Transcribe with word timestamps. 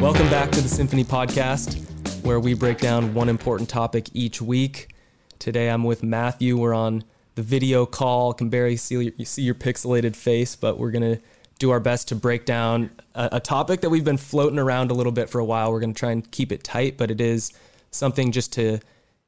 Welcome 0.00 0.30
back 0.30 0.52
to 0.52 0.60
the 0.60 0.68
Symphony 0.68 1.02
Podcast, 1.02 2.22
where 2.22 2.38
we 2.38 2.54
break 2.54 2.78
down 2.78 3.14
one 3.14 3.28
important 3.28 3.68
topic 3.68 4.08
each 4.14 4.40
week. 4.40 4.94
Today 5.40 5.68
I'm 5.68 5.82
with 5.82 6.04
Matthew. 6.04 6.56
We're 6.56 6.72
on 6.72 7.02
the 7.34 7.42
video 7.42 7.84
call. 7.84 8.32
Can 8.32 8.48
barely 8.48 8.76
see 8.76 8.94
your, 8.94 9.26
see 9.26 9.42
your 9.42 9.56
pixelated 9.56 10.14
face, 10.14 10.54
but 10.54 10.78
we're 10.78 10.92
gonna 10.92 11.18
do 11.58 11.70
our 11.70 11.80
best 11.80 12.06
to 12.08 12.14
break 12.14 12.44
down 12.44 12.90
a, 13.16 13.28
a 13.32 13.40
topic 13.40 13.80
that 13.80 13.90
we've 13.90 14.04
been 14.04 14.16
floating 14.16 14.60
around 14.60 14.92
a 14.92 14.94
little 14.94 15.10
bit 15.10 15.28
for 15.28 15.40
a 15.40 15.44
while. 15.44 15.72
We're 15.72 15.80
gonna 15.80 15.94
try 15.94 16.12
and 16.12 16.30
keep 16.30 16.52
it 16.52 16.62
tight, 16.62 16.96
but 16.96 17.10
it 17.10 17.20
is 17.20 17.52
something 17.90 18.30
just 18.30 18.52
to 18.52 18.78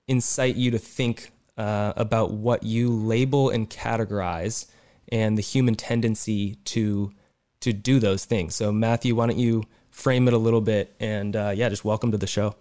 incite 0.06 0.55
you 0.55 0.70
to 0.70 0.78
think 0.78 1.32
uh, 1.59 1.95
about 1.96 2.30
what 2.30 2.62
you 2.62 2.91
label 2.91 3.50
and 3.50 3.68
categorize, 3.68 4.66
and 5.10 5.37
the 5.37 5.42
human 5.42 5.74
tendency 5.74 6.55
to 6.66 7.12
to 7.59 7.73
do 7.73 7.98
those 7.98 8.24
things. 8.24 8.55
So, 8.55 8.70
Matthew, 8.70 9.16
why 9.16 9.27
don't 9.27 9.38
you 9.38 9.64
frame 10.00 10.27
it 10.27 10.34
a 10.34 10.38
little 10.38 10.60
bit? 10.60 10.95
And 10.98 11.36
uh, 11.36 11.52
yeah, 11.54 11.68
just 11.68 11.84
welcome 11.84 12.10
to 12.12 12.18
the 12.18 12.27
show. 12.27 12.54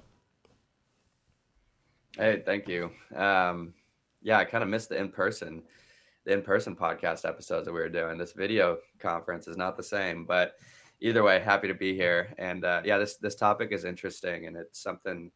Hey, 2.18 2.44
thank 2.46 2.68
you. 2.68 2.92
Um, 3.16 3.74
yeah, 4.22 4.38
I 4.38 4.46
kind 4.46 4.64
of 4.64 4.70
missed 4.70 4.90
the 4.90 4.98
in 4.98 5.10
person, 5.10 5.64
the 6.26 6.34
in 6.34 6.42
person 6.42 6.76
podcast 6.76 7.28
episodes 7.28 7.66
that 7.66 7.74
we 7.74 7.80
were 7.80 7.90
doing. 7.90 8.18
This 8.18 8.34
video 8.34 8.78
conference 9.00 9.48
is 9.48 9.56
not 9.56 9.78
the 9.78 9.84
same, 9.84 10.26
but 10.26 10.56
either 11.00 11.24
way, 11.24 11.40
happy 11.40 11.68
to 11.70 11.74
be 11.74 11.96
here. 11.96 12.34
And 12.38 12.66
uh, 12.66 12.82
yeah, 12.84 12.98
this 12.98 13.16
this 13.16 13.36
topic 13.36 13.72
is 13.72 13.86
interesting, 13.86 14.48
and 14.48 14.58
it's 14.58 14.84
something 14.84 15.32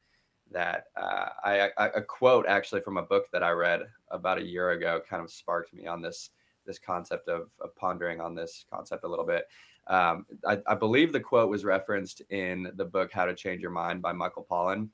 that 0.52 0.86
uh, 0.96 1.30
I, 1.44 1.70
I, 1.78 1.88
a 1.96 2.02
quote 2.02 2.46
actually 2.48 2.82
from 2.82 2.98
a 2.98 3.04
book 3.04 3.26
that 3.32 3.44
I 3.44 3.52
read 3.52 3.82
about 4.12 4.38
a 4.38 4.46
year 4.46 4.72
ago 4.72 5.02
kind 5.10 5.24
of 5.24 5.32
sparked 5.32 5.74
me 5.74 5.88
on 5.88 6.02
this 6.02 6.30
this 6.66 6.80
concept 6.80 7.28
of, 7.28 7.50
of 7.62 7.76
pondering 7.76 8.22
on 8.22 8.36
this 8.36 8.66
concept 8.72 9.04
a 9.04 9.08
little 9.08 9.26
bit. 9.26 9.46
Um, 9.88 10.26
I, 10.48 10.60
I, 10.66 10.76
believe 10.76 11.12
the 11.12 11.20
quote 11.20 11.50
was 11.50 11.66
referenced 11.66 12.22
in 12.30 12.72
the 12.76 12.86
book 12.86 13.12
How 13.12 13.26
to 13.26 13.36
Change 13.36 13.62
Your 13.62 13.72
Mind 13.72 14.02
by 14.02 14.14
Michael 14.14 14.48
Pollan, 14.50 14.88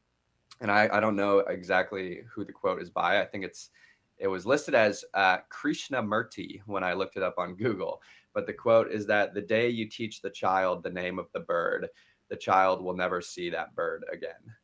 and 0.61 0.71
I, 0.71 0.89
I 0.91 0.99
don't 0.99 1.15
know 1.15 1.39
exactly 1.39 2.21
who 2.33 2.43
the 2.43 2.51
quote 2.51 2.81
is 2.81 2.89
by. 2.89 3.21
I 3.21 3.25
think 3.25 3.43
it's 3.43 3.69
it 4.17 4.27
was 4.27 4.45
listed 4.45 4.73
as 4.73 5.05
uh, 5.13 5.37
Krishnamurti 5.51 6.61
when 6.65 6.83
I 6.83 6.93
looked 6.93 7.17
it 7.17 7.23
up 7.23 7.35
on 7.37 7.55
Google. 7.55 8.01
But 8.33 8.47
the 8.47 8.53
quote 8.53 8.91
is 8.91 9.05
that 9.05 9.33
the 9.33 9.41
day 9.41 9.69
you 9.69 9.87
teach 9.87 10.21
the 10.21 10.29
child 10.29 10.83
the 10.83 10.89
name 10.89 11.19
of 11.19 11.27
the 11.33 11.39
bird, 11.39 11.87
the 12.29 12.35
child 12.35 12.83
will 12.83 12.95
never 12.95 13.21
see 13.21 13.49
that 13.51 13.75
bird 13.75 14.03
again 14.11 14.55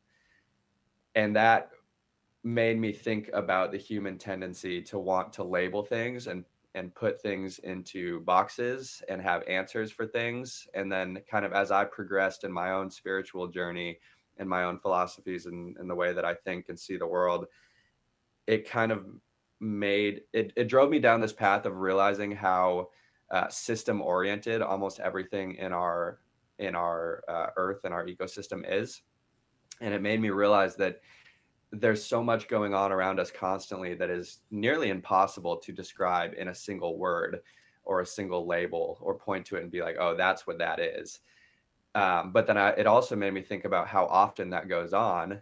and 1.16 1.34
that 1.34 1.70
made 2.44 2.78
me 2.78 2.92
think 2.92 3.28
about 3.32 3.72
the 3.72 3.78
human 3.78 4.16
tendency 4.16 4.80
to 4.80 4.98
want 5.00 5.32
to 5.32 5.42
label 5.42 5.82
things 5.82 6.28
and 6.28 6.44
and 6.76 6.94
put 6.94 7.20
things 7.20 7.58
into 7.60 8.20
boxes 8.20 9.02
and 9.08 9.20
have 9.20 9.42
answers 9.48 9.90
for 9.90 10.06
things. 10.06 10.68
And 10.74 10.92
then 10.92 11.18
kind 11.28 11.44
of 11.44 11.52
as 11.52 11.72
i 11.72 11.84
progressed 11.84 12.44
in 12.44 12.52
my 12.52 12.70
own 12.70 12.90
spiritual 12.90 13.48
journey 13.48 13.98
and 14.38 14.48
my 14.48 14.62
own 14.62 14.78
philosophies 14.78 15.46
and, 15.46 15.76
and 15.78 15.90
the 15.90 15.94
way 15.94 16.12
that 16.12 16.24
i 16.24 16.34
think 16.34 16.66
and 16.68 16.78
see 16.78 16.98
the 16.98 17.06
world 17.06 17.46
it 18.46 18.68
kind 18.68 18.92
of 18.92 19.06
made 19.60 20.22
it, 20.32 20.52
it 20.56 20.68
drove 20.68 20.90
me 20.90 20.98
down 20.98 21.20
this 21.20 21.32
path 21.32 21.64
of 21.64 21.76
realizing 21.76 22.30
how 22.30 22.88
uh, 23.30 23.48
system 23.48 24.00
oriented 24.00 24.62
almost 24.62 25.00
everything 25.00 25.54
in 25.56 25.72
our 25.72 26.20
in 26.58 26.74
our 26.74 27.22
uh, 27.28 27.48
earth 27.56 27.80
and 27.84 27.92
our 27.92 28.06
ecosystem 28.06 28.64
is. 28.66 29.02
And 29.80 29.92
it 29.92 30.00
made 30.00 30.20
me 30.20 30.30
realize 30.30 30.74
that 30.76 31.00
there's 31.80 32.04
so 32.04 32.22
much 32.22 32.48
going 32.48 32.74
on 32.74 32.92
around 32.92 33.20
us 33.20 33.30
constantly 33.30 33.94
that 33.94 34.10
is 34.10 34.38
nearly 34.50 34.90
impossible 34.90 35.56
to 35.56 35.72
describe 35.72 36.32
in 36.36 36.48
a 36.48 36.54
single 36.54 36.98
word 36.98 37.40
or 37.84 38.00
a 38.00 38.06
single 38.06 38.46
label 38.46 38.98
or 39.00 39.14
point 39.14 39.46
to 39.46 39.56
it 39.56 39.62
and 39.62 39.70
be 39.70 39.82
like 39.82 39.96
oh 40.00 40.16
that's 40.16 40.46
what 40.46 40.58
that 40.58 40.80
is. 40.80 41.20
Um, 41.94 42.30
but 42.32 42.46
then 42.46 42.58
I, 42.58 42.70
it 42.70 42.86
also 42.86 43.16
made 43.16 43.32
me 43.32 43.40
think 43.40 43.64
about 43.64 43.88
how 43.88 44.04
often 44.06 44.50
that 44.50 44.68
goes 44.68 44.92
on 44.92 45.40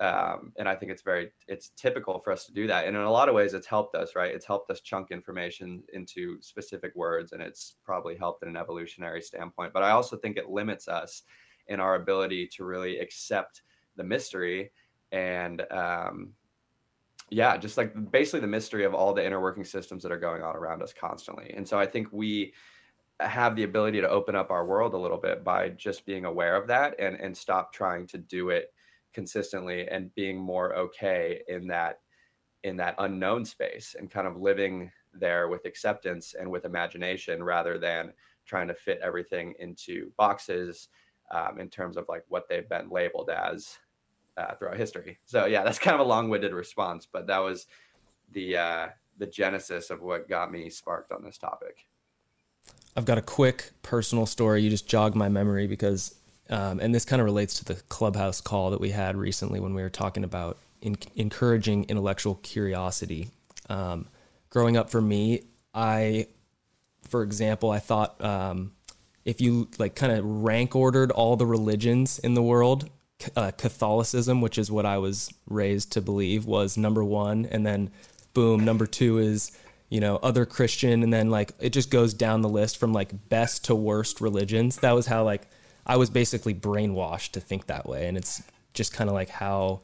um, 0.00 0.52
and 0.56 0.68
i 0.68 0.74
think 0.74 0.90
it's 0.90 1.02
very 1.02 1.30
it's 1.48 1.68
typical 1.76 2.18
for 2.18 2.32
us 2.32 2.44
to 2.46 2.52
do 2.52 2.66
that. 2.66 2.86
And 2.86 2.96
in 2.96 3.02
a 3.02 3.10
lot 3.10 3.28
of 3.28 3.34
ways 3.34 3.54
it's 3.54 3.66
helped 3.66 3.94
us 3.94 4.16
right? 4.16 4.34
It's 4.34 4.46
helped 4.46 4.70
us 4.70 4.80
chunk 4.80 5.10
information 5.10 5.82
into 5.92 6.40
specific 6.40 6.94
words 6.94 7.32
and 7.32 7.42
it's 7.42 7.76
probably 7.84 8.16
helped 8.16 8.42
in 8.42 8.48
an 8.48 8.56
evolutionary 8.56 9.22
standpoint. 9.22 9.72
But 9.72 9.82
i 9.82 9.90
also 9.90 10.16
think 10.16 10.36
it 10.36 10.48
limits 10.48 10.88
us 10.88 11.22
in 11.68 11.78
our 11.80 11.94
ability 11.94 12.48
to 12.48 12.64
really 12.64 12.98
accept 12.98 13.62
the 13.96 14.04
mystery 14.04 14.70
and 15.12 15.62
um, 15.70 16.32
yeah, 17.30 17.56
just 17.56 17.76
like 17.78 18.10
basically 18.10 18.40
the 18.40 18.46
mystery 18.46 18.84
of 18.84 18.94
all 18.94 19.14
the 19.14 19.24
inner 19.24 19.40
working 19.40 19.64
systems 19.64 20.02
that 20.02 20.12
are 20.12 20.18
going 20.18 20.42
on 20.42 20.56
around 20.56 20.82
us 20.82 20.92
constantly. 20.92 21.52
And 21.56 21.66
so 21.66 21.78
I 21.78 21.86
think 21.86 22.08
we 22.10 22.52
have 23.20 23.54
the 23.56 23.62
ability 23.62 24.00
to 24.00 24.08
open 24.08 24.34
up 24.34 24.50
our 24.50 24.66
world 24.66 24.94
a 24.94 24.98
little 24.98 25.18
bit 25.18 25.44
by 25.44 25.68
just 25.70 26.04
being 26.04 26.24
aware 26.24 26.56
of 26.56 26.66
that 26.66 26.98
and 26.98 27.16
and 27.16 27.36
stop 27.36 27.72
trying 27.72 28.06
to 28.08 28.18
do 28.18 28.50
it 28.50 28.72
consistently 29.12 29.86
and 29.88 30.14
being 30.14 30.38
more 30.38 30.74
okay 30.74 31.42
in 31.48 31.66
that 31.68 32.00
in 32.64 32.76
that 32.76 32.94
unknown 32.98 33.44
space 33.44 33.96
and 33.98 34.10
kind 34.10 34.26
of 34.26 34.36
living 34.36 34.90
there 35.12 35.48
with 35.48 35.66
acceptance 35.66 36.34
and 36.38 36.50
with 36.50 36.64
imagination 36.64 37.42
rather 37.42 37.78
than 37.78 38.12
trying 38.46 38.68
to 38.68 38.74
fit 38.74 39.00
everything 39.02 39.54
into 39.58 40.10
boxes 40.16 40.88
um, 41.32 41.60
in 41.60 41.68
terms 41.68 41.96
of 41.96 42.06
like 42.08 42.24
what 42.28 42.48
they've 42.48 42.68
been 42.68 42.88
labeled 42.88 43.30
as 43.30 43.78
uh, 44.36 44.54
throughout 44.54 44.76
history. 44.76 45.18
So 45.24 45.46
yeah, 45.46 45.62
that's 45.64 45.78
kind 45.78 45.94
of 45.94 46.00
a 46.00 46.08
long-winded 46.08 46.52
response, 46.52 47.06
but 47.10 47.26
that 47.26 47.38
was 47.38 47.66
the 48.32 48.56
uh, 48.56 48.88
the 49.18 49.26
genesis 49.26 49.90
of 49.90 50.02
what 50.02 50.28
got 50.28 50.50
me 50.50 50.70
sparked 50.70 51.12
on 51.12 51.22
this 51.22 51.38
topic. 51.38 51.86
I've 52.96 53.04
got 53.04 53.18
a 53.18 53.22
quick 53.22 53.70
personal 53.82 54.26
story. 54.26 54.62
You 54.62 54.70
just 54.70 54.86
jogged 54.86 55.16
my 55.16 55.28
memory 55.28 55.66
because, 55.66 56.14
um, 56.50 56.78
and 56.80 56.94
this 56.94 57.04
kind 57.04 57.20
of 57.20 57.24
relates 57.26 57.54
to 57.60 57.64
the 57.64 57.74
clubhouse 57.88 58.40
call 58.40 58.70
that 58.70 58.80
we 58.80 58.90
had 58.90 59.16
recently 59.16 59.60
when 59.60 59.74
we 59.74 59.82
were 59.82 59.90
talking 59.90 60.24
about 60.24 60.58
in, 60.82 60.96
encouraging 61.16 61.84
intellectual 61.84 62.34
curiosity. 62.36 63.30
Um, 63.70 64.08
growing 64.50 64.76
up 64.76 64.90
for 64.90 65.00
me, 65.00 65.44
I, 65.72 66.26
for 67.08 67.22
example, 67.22 67.70
I 67.70 67.78
thought 67.78 68.22
um, 68.22 68.72
if 69.24 69.40
you 69.40 69.68
like 69.78 69.94
kind 69.94 70.12
of 70.12 70.24
rank 70.24 70.76
ordered 70.76 71.10
all 71.10 71.36
the 71.36 71.46
religions 71.46 72.18
in 72.18 72.34
the 72.34 72.42
world, 72.42 72.90
uh, 73.36 73.50
Catholicism, 73.52 74.40
which 74.40 74.58
is 74.58 74.70
what 74.70 74.86
I 74.86 74.98
was 74.98 75.32
raised 75.48 75.92
to 75.92 76.00
believe, 76.00 76.46
was 76.46 76.76
number 76.76 77.04
one, 77.04 77.46
and 77.46 77.66
then 77.66 77.90
boom, 78.34 78.64
number 78.64 78.86
two 78.86 79.18
is 79.18 79.52
you 79.88 80.00
know 80.00 80.16
other 80.22 80.46
Christian, 80.46 81.02
and 81.02 81.12
then 81.12 81.30
like 81.30 81.52
it 81.60 81.70
just 81.70 81.90
goes 81.90 82.14
down 82.14 82.42
the 82.42 82.48
list 82.48 82.78
from 82.78 82.92
like 82.92 83.28
best 83.28 83.64
to 83.66 83.74
worst 83.74 84.20
religions. 84.20 84.76
That 84.78 84.92
was 84.92 85.06
how 85.06 85.24
like 85.24 85.42
I 85.86 85.96
was 85.96 86.10
basically 86.10 86.54
brainwashed 86.54 87.32
to 87.32 87.40
think 87.40 87.66
that 87.66 87.86
way, 87.86 88.08
and 88.08 88.16
it's 88.16 88.42
just 88.74 88.92
kind 88.92 89.08
of 89.08 89.14
like 89.14 89.28
how. 89.28 89.80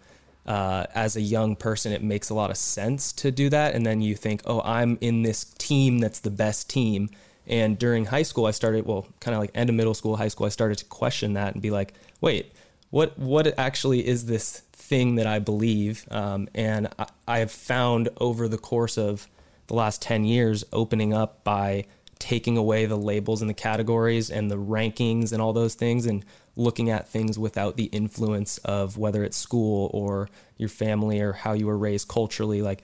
Uh, 0.47 0.87
as 0.95 1.15
a 1.15 1.21
young 1.21 1.55
person, 1.55 1.93
it 1.93 2.03
makes 2.03 2.31
a 2.31 2.35
lot 2.35 2.49
of 2.49 2.57
sense 2.57 3.13
to 3.13 3.31
do 3.31 3.51
that. 3.51 3.75
And 3.75 3.85
then 3.85 4.01
you 4.01 4.15
think, 4.15 4.41
oh, 4.47 4.63
I'm 4.63 4.97
in 5.03 5.23
this 5.23 5.45
team 5.45 5.99
that's 5.99 6.21
the 6.21 6.31
best 6.31 6.71
team. 6.71 7.11
And 7.49 7.79
during 7.79 8.05
high 8.05 8.23
school, 8.23 8.47
I 8.47 8.53
started, 8.53 8.87
well, 8.87 9.07
kind 9.21 9.35
of 9.35 9.41
like 9.41 9.51
end 9.55 9.71
of 9.71 9.77
middle 9.77 9.95
school, 9.95 10.17
high 10.17 10.29
school, 10.29 10.47
I 10.47 10.51
started 10.51 10.79
to 10.79 10.85
question 10.85 11.33
that 11.33 11.55
and 11.55 11.63
be 11.63 11.71
like, 11.71 11.95
wait, 12.21 12.53
what 12.91 13.19
what 13.19 13.59
actually 13.59 14.07
is 14.07 14.27
this 14.27 14.61
thing 14.73 15.17
that 15.17 15.27
I 15.27 15.39
believe? 15.39 16.07
Um, 16.11 16.49
and 16.55 16.89
I, 16.99 17.07
I 17.27 17.39
have 17.41 17.51
found 17.51 18.09
over 18.19 18.49
the 18.49 18.59
course 18.59 18.97
of 18.97 19.27
the 19.67 19.75
last 19.75 20.01
10 20.03 20.25
years 20.25 20.65
opening 20.73 21.13
up 21.13 21.45
by 21.45 21.85
taking 22.19 22.57
away 22.57 22.87
the 22.87 22.97
labels 22.97 23.43
and 23.43 23.49
the 23.49 23.55
categories 23.55 24.31
and 24.31 24.51
the 24.51 24.59
rankings 24.59 25.33
and 25.33 25.41
all 25.41 25.53
those 25.53 25.75
things 25.75 26.07
and 26.07 26.25
looking 26.57 26.91
at 26.91 27.09
things 27.09 27.39
without 27.39 27.77
the 27.77 27.85
influence 27.85 28.59
of 28.59 28.99
whether 28.99 29.23
it's 29.23 29.37
school 29.37 29.91
or 29.95 30.29
your 30.57 30.69
family 30.69 31.21
or 31.21 31.33
how 31.33 31.53
you 31.53 31.67
were 31.67 31.79
raised 31.79 32.09
culturally 32.09 32.61
like 32.61 32.83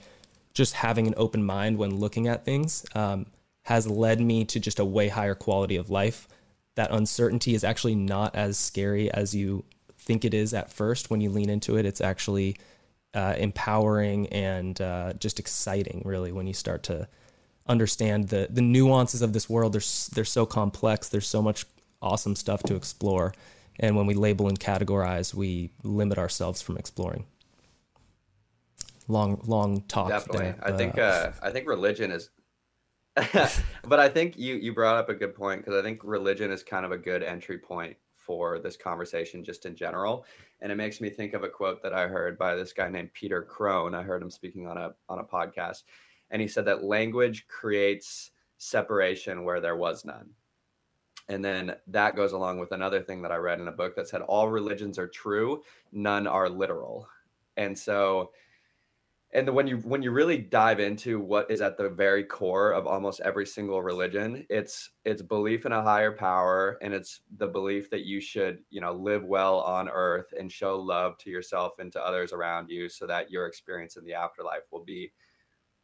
just 0.53 0.73
having 0.73 1.05
an 1.05 1.13
open 1.17 1.43
mind 1.43 1.77
when 1.77 1.99
looking 1.99 2.27
at 2.27 2.45
things 2.45 2.85
um, 2.95 3.25
has 3.63 3.87
led 3.87 4.21
me 4.21 4.45
to 4.45 4.59
just 4.59 4.79
a 4.79 4.85
way 4.85 5.09
higher 5.09 5.35
quality 5.35 5.75
of 5.75 5.89
life 5.89 6.29
that 6.75 6.91
uncertainty 6.91 7.53
is 7.53 7.63
actually 7.63 7.95
not 7.95 8.33
as 8.35 8.57
scary 8.57 9.11
as 9.11 9.35
you 9.35 9.65
think 10.05 10.23
it 10.23 10.33
is 10.33 10.53
at 10.53 10.71
first 10.71 11.09
when 11.09 11.21
you 11.21 11.29
lean 11.29 11.49
into 11.49 11.77
it. 11.77 11.85
It's 11.85 12.01
actually 12.01 12.57
uh, 13.13 13.35
empowering 13.37 14.27
and 14.27 14.79
uh, 14.79 15.13
just 15.13 15.39
exciting, 15.39 16.01
really, 16.05 16.31
when 16.31 16.47
you 16.47 16.53
start 16.53 16.83
to 16.83 17.07
understand 17.67 18.27
the 18.27 18.47
the 18.49 18.61
nuances 18.61 19.21
of 19.21 19.33
this 19.33 19.49
world. 19.49 19.73
They're 19.73 19.81
they're 20.13 20.25
so 20.25 20.45
complex. 20.45 21.09
There's 21.09 21.27
so 21.27 21.41
much 21.41 21.65
awesome 22.01 22.35
stuff 22.35 22.61
to 22.63 22.75
explore, 22.75 23.33
and 23.79 23.95
when 23.95 24.05
we 24.05 24.13
label 24.13 24.47
and 24.47 24.59
categorize, 24.59 25.33
we 25.33 25.71
limit 25.83 26.17
ourselves 26.17 26.61
from 26.61 26.77
exploring. 26.77 27.25
Long 29.07 29.41
long 29.45 29.81
talk. 29.87 30.09
Definitely, 30.09 30.53
I 30.61 30.71
think 30.71 30.97
uh, 30.97 31.31
I 31.41 31.51
think 31.51 31.67
religion 31.67 32.11
is. 32.11 32.29
but 33.83 33.99
I 33.99 34.09
think 34.09 34.37
you 34.37 34.55
you 34.55 34.73
brought 34.73 34.97
up 34.97 35.07
a 35.07 35.13
good 35.13 35.33
point 35.33 35.63
because 35.63 35.79
I 35.79 35.81
think 35.81 36.01
religion 36.03 36.51
is 36.51 36.63
kind 36.63 36.85
of 36.85 36.91
a 36.91 36.97
good 36.97 37.23
entry 37.23 37.57
point 37.57 37.95
for 38.25 38.59
this 38.59 38.77
conversation 38.77 39.43
just 39.43 39.65
in 39.65 39.75
general. 39.75 40.25
And 40.61 40.71
it 40.71 40.75
makes 40.75 41.01
me 41.01 41.09
think 41.09 41.33
of 41.33 41.43
a 41.43 41.49
quote 41.49 41.81
that 41.83 41.93
I 41.93 42.07
heard 42.07 42.37
by 42.37 42.55
this 42.55 42.73
guy 42.73 42.89
named 42.89 43.13
Peter 43.13 43.41
Crone. 43.41 43.93
I 43.93 44.03
heard 44.03 44.21
him 44.21 44.31
speaking 44.31 44.67
on 44.67 44.77
a 44.77 44.93
on 45.09 45.19
a 45.19 45.23
podcast, 45.23 45.83
and 46.31 46.41
he 46.41 46.47
said 46.47 46.65
that 46.65 46.83
language 46.83 47.47
creates 47.47 48.31
separation 48.57 49.43
where 49.43 49.61
there 49.61 49.75
was 49.75 50.05
none. 50.05 50.29
And 51.27 51.43
then 51.43 51.75
that 51.87 52.15
goes 52.15 52.33
along 52.33 52.59
with 52.59 52.71
another 52.71 53.01
thing 53.01 53.21
that 53.23 53.31
I 53.31 53.37
read 53.37 53.59
in 53.59 53.67
a 53.67 53.71
book 53.71 53.95
that 53.95 54.07
said 54.07 54.21
all 54.21 54.49
religions 54.49 54.99
are 54.99 55.07
true, 55.07 55.63
none 55.91 56.27
are 56.27 56.49
literal. 56.49 57.07
And 57.57 57.77
so 57.77 58.31
and 59.35 59.49
when 59.49 59.67
you 59.67 59.77
when 59.79 60.01
you 60.01 60.11
really 60.11 60.37
dive 60.37 60.79
into 60.79 61.19
what 61.19 61.51
is 61.51 61.59
at 61.59 61.77
the 61.77 61.89
very 61.89 62.23
core 62.23 62.71
of 62.71 62.87
almost 62.87 63.19
every 63.19 63.45
single 63.45 63.83
religion 63.83 64.45
it's 64.49 64.91
it's 65.03 65.21
belief 65.21 65.65
in 65.65 65.73
a 65.73 65.81
higher 65.81 66.11
power 66.11 66.77
and 66.81 66.93
it's 66.93 67.21
the 67.37 67.45
belief 67.45 67.89
that 67.89 68.05
you 68.05 68.21
should 68.21 68.59
you 68.69 68.79
know 68.79 68.93
live 68.93 69.25
well 69.25 69.59
on 69.59 69.89
earth 69.89 70.33
and 70.39 70.51
show 70.51 70.79
love 70.79 71.17
to 71.17 71.29
yourself 71.29 71.79
and 71.79 71.91
to 71.91 72.03
others 72.03 72.31
around 72.31 72.69
you 72.69 72.87
so 72.87 73.05
that 73.05 73.29
your 73.29 73.45
experience 73.45 73.97
in 73.97 74.05
the 74.05 74.13
afterlife 74.13 74.63
will 74.71 74.83
be 74.83 75.11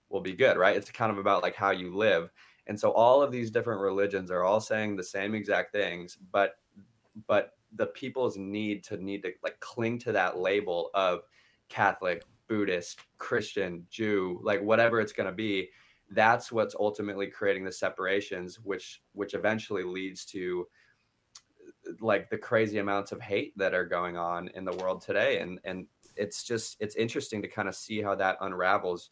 will 0.09 0.21
be 0.21 0.33
good 0.33 0.57
right? 0.57 0.75
It's 0.75 0.89
kind 0.89 1.11
of 1.11 1.17
about 1.17 1.43
like 1.43 1.55
how 1.55 1.71
you 1.71 1.95
live. 1.95 2.31
And 2.67 2.79
so 2.79 2.91
all 2.91 3.21
of 3.21 3.31
these 3.31 3.51
different 3.51 3.81
religions 3.81 4.31
are 4.31 4.43
all 4.43 4.61
saying 4.61 4.95
the 4.95 5.03
same 5.03 5.35
exact 5.35 5.73
things 5.73 6.17
but 6.31 6.55
but 7.27 7.53
the 7.75 7.87
people's 7.87 8.37
need 8.37 8.83
to 8.85 8.97
need 8.97 9.23
to 9.23 9.31
like 9.43 9.59
cling 9.59 9.97
to 9.99 10.11
that 10.11 10.37
label 10.37 10.89
of 10.93 11.21
catholic 11.69 12.23
Buddhist, 12.51 12.99
Christian, 13.17 13.87
Jew, 13.89 14.41
like 14.43 14.61
whatever 14.61 14.99
it's 14.99 15.13
going 15.13 15.29
to 15.29 15.33
be, 15.33 15.69
that's 16.09 16.51
what's 16.51 16.75
ultimately 16.77 17.27
creating 17.27 17.63
the 17.63 17.71
separations, 17.71 18.59
which 18.59 19.01
which 19.13 19.35
eventually 19.35 19.83
leads 19.83 20.25
to 20.25 20.67
like 22.01 22.29
the 22.29 22.37
crazy 22.37 22.79
amounts 22.79 23.13
of 23.13 23.21
hate 23.21 23.57
that 23.57 23.73
are 23.73 23.85
going 23.85 24.17
on 24.17 24.49
in 24.49 24.65
the 24.65 24.75
world 24.75 25.01
today. 25.01 25.39
And 25.39 25.61
and 25.63 25.87
it's 26.17 26.43
just 26.43 26.75
it's 26.81 26.97
interesting 26.97 27.41
to 27.41 27.47
kind 27.47 27.69
of 27.69 27.75
see 27.75 28.01
how 28.01 28.15
that 28.15 28.35
unravels 28.41 29.11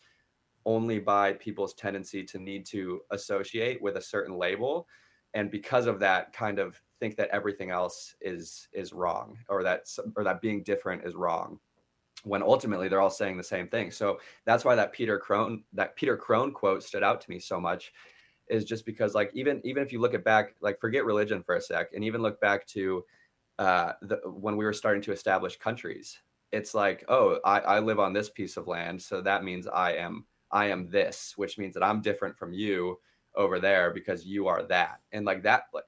only 0.65 0.99
by 0.99 1.31
people's 1.31 1.73
tendency 1.73 2.25
to 2.25 2.39
need 2.39 2.65
to 2.65 2.99
associate 3.11 3.81
with 3.81 3.95
a 3.95 4.01
certain 4.01 4.37
label 4.37 4.85
and 5.33 5.49
because 5.49 5.85
of 5.85 5.97
that 6.01 6.33
kind 6.33 6.59
of 6.59 6.81
think 6.99 7.15
that 7.15 7.29
everything 7.29 7.69
else 7.69 8.15
is 8.19 8.67
is 8.73 8.91
wrong 8.91 9.37
or 9.47 9.63
that 9.63 9.87
or 10.17 10.25
that 10.25 10.41
being 10.41 10.61
different 10.63 11.05
is 11.05 11.15
wrong 11.15 11.57
when 12.23 12.43
ultimately 12.43 12.87
they're 12.87 13.01
all 13.01 13.09
saying 13.09 13.37
the 13.37 13.43
same 13.43 13.67
thing. 13.67 13.91
So 13.91 14.19
that's 14.45 14.65
why 14.65 14.75
that 14.75 14.91
Peter 14.91 15.17
Crone 15.17 15.63
that 15.73 15.95
Peter 15.95 16.17
Crone 16.17 16.51
quote 16.51 16.83
stood 16.83 17.03
out 17.03 17.21
to 17.21 17.29
me 17.29 17.39
so 17.39 17.59
much 17.59 17.93
is 18.49 18.65
just 18.65 18.85
because 18.85 19.15
like 19.15 19.31
even 19.33 19.61
even 19.63 19.83
if 19.83 19.93
you 19.93 19.99
look 19.99 20.13
at 20.13 20.23
back 20.23 20.55
like 20.61 20.79
forget 20.79 21.05
religion 21.05 21.41
for 21.43 21.55
a 21.55 21.61
sec 21.61 21.89
and 21.93 22.03
even 22.03 22.21
look 22.21 22.41
back 22.41 22.65
to 22.65 23.03
uh 23.59 23.93
the, 24.01 24.17
when 24.25 24.57
we 24.57 24.65
were 24.65 24.73
starting 24.73 25.01
to 25.01 25.11
establish 25.11 25.57
countries 25.57 26.19
it's 26.51 26.73
like 26.73 27.05
oh 27.07 27.39
I, 27.45 27.59
I 27.59 27.79
live 27.79 27.99
on 27.99 28.11
this 28.11 28.29
piece 28.29 28.57
of 28.57 28.67
land 28.67 29.01
so 29.01 29.21
that 29.21 29.43
means 29.43 29.67
i 29.67 29.93
am 29.93 30.25
i 30.51 30.65
am 30.65 30.89
this 30.89 31.33
which 31.35 31.57
means 31.57 31.73
that 31.75 31.83
i'm 31.83 32.01
different 32.01 32.35
from 32.35 32.53
you 32.53 32.99
over 33.35 33.59
there 33.59 33.91
because 33.91 34.25
you 34.25 34.47
are 34.47 34.63
that 34.63 34.99
and 35.11 35.25
like 35.25 35.43
that 35.43 35.63
like 35.73 35.83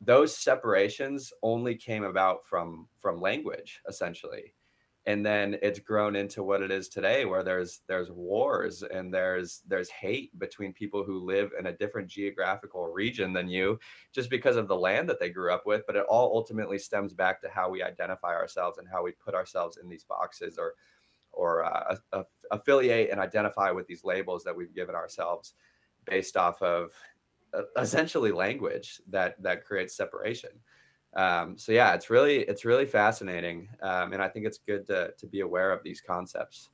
those 0.00 0.36
separations 0.36 1.32
only 1.42 1.74
came 1.74 2.04
about 2.04 2.44
from 2.44 2.86
from 3.00 3.20
language 3.20 3.80
essentially 3.88 4.54
and 5.06 5.24
then 5.24 5.56
it's 5.60 5.78
grown 5.78 6.16
into 6.16 6.42
what 6.42 6.62
it 6.62 6.70
is 6.70 6.88
today 6.88 7.24
where 7.24 7.42
there's 7.42 7.80
there's 7.86 8.10
wars 8.10 8.82
and 8.82 9.12
there's 9.12 9.62
there's 9.66 9.90
hate 9.90 10.36
between 10.38 10.72
people 10.72 11.04
who 11.04 11.24
live 11.24 11.50
in 11.58 11.66
a 11.66 11.72
different 11.72 12.08
geographical 12.08 12.86
region 12.86 13.32
than 13.32 13.48
you 13.48 13.78
just 14.12 14.30
because 14.30 14.56
of 14.56 14.68
the 14.68 14.76
land 14.76 15.08
that 15.08 15.20
they 15.20 15.28
grew 15.28 15.52
up 15.52 15.66
with 15.66 15.82
but 15.86 15.96
it 15.96 16.06
all 16.08 16.34
ultimately 16.34 16.78
stems 16.78 17.12
back 17.12 17.40
to 17.40 17.48
how 17.48 17.68
we 17.68 17.82
identify 17.82 18.34
ourselves 18.34 18.78
and 18.78 18.88
how 18.88 19.02
we 19.02 19.12
put 19.12 19.34
ourselves 19.34 19.78
in 19.82 19.88
these 19.88 20.04
boxes 20.04 20.58
or 20.58 20.74
or 21.32 21.64
uh, 21.64 21.96
affiliate 22.52 23.10
and 23.10 23.20
identify 23.20 23.70
with 23.70 23.86
these 23.88 24.04
labels 24.04 24.44
that 24.44 24.54
we've 24.54 24.74
given 24.74 24.94
ourselves 24.94 25.54
based 26.06 26.36
off 26.36 26.62
of 26.62 26.92
essentially 27.78 28.32
language 28.32 29.00
that 29.08 29.40
that 29.42 29.64
creates 29.64 29.96
separation 29.96 30.50
um, 31.16 31.56
so 31.56 31.72
yeah, 31.72 31.94
it's 31.94 32.10
really 32.10 32.38
it's 32.40 32.64
really 32.64 32.86
fascinating, 32.86 33.68
um, 33.82 34.12
and 34.12 34.22
I 34.22 34.28
think 34.28 34.46
it's 34.46 34.58
good 34.58 34.86
to 34.88 35.12
to 35.16 35.26
be 35.26 35.40
aware 35.40 35.70
of 35.70 35.82
these 35.84 36.00
concepts. 36.00 36.70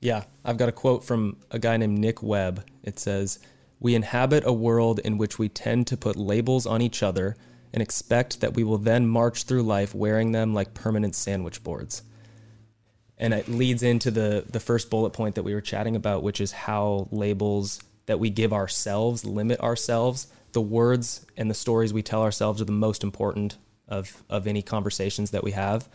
Yeah, 0.00 0.24
I've 0.44 0.58
got 0.58 0.68
a 0.68 0.72
quote 0.72 1.04
from 1.04 1.38
a 1.50 1.58
guy 1.58 1.76
named 1.76 1.98
Nick 1.98 2.22
Webb. 2.22 2.66
It 2.82 2.98
says, 2.98 3.38
"We 3.80 3.94
inhabit 3.94 4.44
a 4.46 4.52
world 4.52 4.98
in 5.00 5.16
which 5.16 5.38
we 5.38 5.48
tend 5.48 5.86
to 5.86 5.96
put 5.96 6.16
labels 6.16 6.66
on 6.66 6.82
each 6.82 7.02
other 7.02 7.36
and 7.72 7.82
expect 7.82 8.40
that 8.40 8.54
we 8.54 8.64
will 8.64 8.78
then 8.78 9.06
march 9.06 9.44
through 9.44 9.62
life 9.62 9.94
wearing 9.94 10.32
them 10.32 10.52
like 10.52 10.74
permanent 10.74 11.14
sandwich 11.14 11.62
boards." 11.64 12.02
And 13.16 13.32
it 13.32 13.48
leads 13.48 13.82
into 13.82 14.10
the 14.10 14.44
the 14.50 14.60
first 14.60 14.90
bullet 14.90 15.10
point 15.10 15.34
that 15.34 15.44
we 15.44 15.54
were 15.54 15.62
chatting 15.62 15.96
about, 15.96 16.22
which 16.22 16.42
is 16.42 16.52
how 16.52 17.08
labels 17.10 17.80
that 18.04 18.20
we 18.20 18.28
give 18.28 18.52
ourselves 18.52 19.24
limit 19.24 19.60
ourselves. 19.60 20.26
The 20.52 20.60
words 20.60 21.26
and 21.36 21.50
the 21.50 21.54
stories 21.54 21.92
we 21.92 22.02
tell 22.02 22.22
ourselves 22.22 22.60
are 22.60 22.66
the 22.66 22.72
most 22.72 23.02
important 23.02 23.56
of 23.88 24.22
of 24.28 24.46
any 24.46 24.62
conversations 24.62 25.30
that 25.30 25.42
we 25.42 25.52
have, 25.52 25.88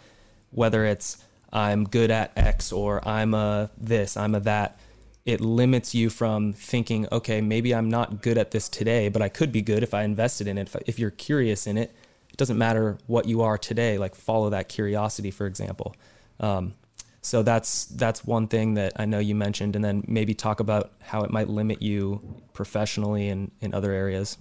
whether 0.51 0.85
it's 0.85 1.17
I'm 1.51 1.83
good 1.85 2.09
at 2.11 2.31
X 2.35 2.71
or 2.71 3.07
I'm 3.07 3.33
a 3.33 3.69
this, 3.77 4.17
I'm 4.17 4.35
a 4.35 4.39
that. 4.41 4.79
It 5.25 5.39
limits 5.39 5.95
you 5.95 6.09
from 6.09 6.51
thinking, 6.51 7.07
okay, 7.09 7.39
maybe 7.39 7.73
I'm 7.73 7.89
not 7.89 8.21
good 8.21 8.37
at 8.37 8.51
this 8.51 8.67
today, 8.67 9.07
but 9.07 9.21
I 9.21 9.29
could 9.29 9.53
be 9.53 9.61
good 9.61 9.81
if 9.81 9.93
I 9.93 10.03
invested 10.03 10.47
in 10.47 10.57
it. 10.57 10.67
If, 10.67 10.75
if 10.85 10.99
you're 10.99 11.11
curious 11.11 11.65
in 11.65 11.77
it, 11.77 11.95
it 12.29 12.35
doesn't 12.35 12.57
matter 12.57 12.97
what 13.07 13.25
you 13.25 13.41
are 13.41 13.57
today. 13.57 13.97
Like 13.97 14.15
follow 14.15 14.49
that 14.49 14.67
curiosity, 14.67 15.31
for 15.31 15.45
example. 15.45 15.95
Um, 16.41 16.73
so 17.21 17.41
that's 17.41 17.85
that's 17.85 18.25
one 18.25 18.47
thing 18.47 18.73
that 18.73 18.93
I 18.97 19.05
know 19.05 19.19
you 19.19 19.33
mentioned, 19.33 19.77
and 19.77 19.85
then 19.85 20.03
maybe 20.07 20.33
talk 20.33 20.59
about 20.59 20.91
how 20.99 21.23
it 21.23 21.31
might 21.31 21.47
limit 21.47 21.81
you 21.81 22.41
professionally 22.51 23.29
and 23.29 23.49
in 23.61 23.73
other 23.73 23.93
areas. 23.93 24.37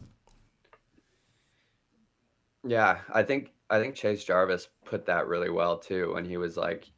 Yeah, 2.64 3.00
I 3.12 3.22
think 3.22 3.52
I 3.70 3.80
think 3.80 3.94
Chase 3.94 4.24
Jarvis 4.24 4.68
put 4.84 5.06
that 5.06 5.26
really 5.26 5.50
well 5.50 5.78
too 5.78 6.14
when 6.14 6.24
he 6.24 6.36
was 6.36 6.56
like 6.56 6.90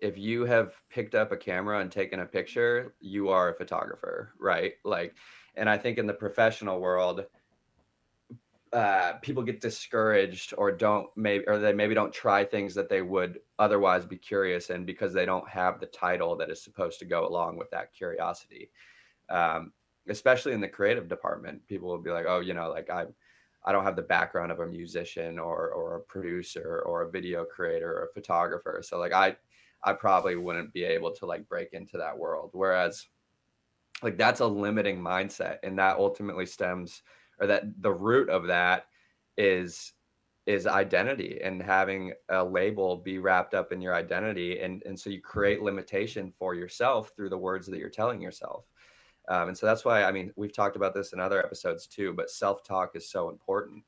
if 0.00 0.16
you 0.16 0.44
have 0.44 0.74
picked 0.90 1.14
up 1.16 1.32
a 1.32 1.36
camera 1.36 1.80
and 1.80 1.90
taken 1.90 2.20
a 2.20 2.26
picture, 2.26 2.94
you 3.00 3.30
are 3.30 3.50
a 3.50 3.54
photographer, 3.54 4.32
right? 4.38 4.74
Like 4.84 5.14
and 5.56 5.68
I 5.68 5.76
think 5.78 5.98
in 5.98 6.06
the 6.06 6.14
professional 6.14 6.80
world 6.80 7.26
uh, 8.72 9.14
people 9.22 9.42
get 9.42 9.60
discouraged 9.60 10.52
or 10.58 10.70
don't 10.70 11.08
maybe 11.16 11.44
or 11.46 11.58
they 11.58 11.72
maybe 11.72 11.94
don't 11.94 12.12
try 12.12 12.44
things 12.44 12.74
that 12.74 12.88
they 12.88 13.00
would 13.00 13.40
otherwise 13.58 14.04
be 14.04 14.16
curious 14.16 14.68
in 14.70 14.84
because 14.84 15.12
they 15.12 15.24
don't 15.24 15.48
have 15.48 15.80
the 15.80 15.86
title 15.86 16.36
that 16.36 16.50
is 16.50 16.62
supposed 16.62 16.98
to 16.98 17.06
go 17.06 17.26
along 17.26 17.56
with 17.56 17.70
that 17.70 17.94
curiosity 17.94 18.70
um, 19.30 19.72
especially 20.08 20.52
in 20.52 20.60
the 20.60 20.68
creative 20.68 21.08
department 21.08 21.66
people 21.66 21.88
will 21.88 21.98
be 21.98 22.10
like 22.10 22.26
oh 22.28 22.40
you 22.40 22.52
know 22.52 22.68
like 22.68 22.90
i'm 22.90 23.08
I 23.64 23.72
don't 23.72 23.84
have 23.84 23.96
the 23.96 24.02
background 24.02 24.52
of 24.52 24.60
a 24.60 24.66
musician 24.66 25.38
or 25.38 25.70
or 25.70 25.96
a 25.96 26.00
producer 26.00 26.82
or 26.86 27.02
a 27.02 27.10
video 27.10 27.44
creator 27.44 27.98
or 27.98 28.04
a 28.04 28.12
photographer. 28.12 28.80
So 28.82 28.98
like 28.98 29.12
I 29.12 29.36
I 29.82 29.92
probably 29.92 30.36
wouldn't 30.36 30.72
be 30.72 30.84
able 30.84 31.12
to 31.12 31.26
like 31.26 31.48
break 31.48 31.72
into 31.72 31.98
that 31.98 32.16
world. 32.16 32.50
Whereas 32.52 33.06
like 34.02 34.16
that's 34.16 34.40
a 34.40 34.46
limiting 34.46 35.00
mindset 35.00 35.58
and 35.62 35.78
that 35.78 35.98
ultimately 35.98 36.46
stems 36.46 37.02
or 37.40 37.46
that 37.46 37.64
the 37.82 37.92
root 37.92 38.28
of 38.28 38.46
that 38.46 38.86
is 39.36 39.92
is 40.46 40.66
identity 40.66 41.40
and 41.42 41.62
having 41.62 42.12
a 42.30 42.42
label 42.42 42.96
be 42.96 43.18
wrapped 43.18 43.54
up 43.54 43.70
in 43.70 43.80
your 43.80 43.94
identity 43.94 44.60
and 44.60 44.82
and 44.86 44.98
so 44.98 45.10
you 45.10 45.20
create 45.20 45.62
limitation 45.62 46.32
for 46.38 46.54
yourself 46.54 47.12
through 47.14 47.28
the 47.28 47.36
words 47.36 47.66
that 47.66 47.78
you're 47.78 47.90
telling 47.90 48.20
yourself 48.20 48.64
um, 49.28 49.48
and 49.48 49.56
so 49.56 49.66
that's 49.66 49.84
why, 49.84 50.04
I 50.04 50.10
mean, 50.10 50.32
we've 50.36 50.52
talked 50.52 50.76
about 50.76 50.94
this 50.94 51.12
in 51.12 51.20
other 51.20 51.44
episodes 51.44 51.86
too, 51.86 52.12
but 52.14 52.30
self 52.30 52.64
talk 52.64 52.96
is 52.96 53.08
so 53.08 53.28
important. 53.28 53.84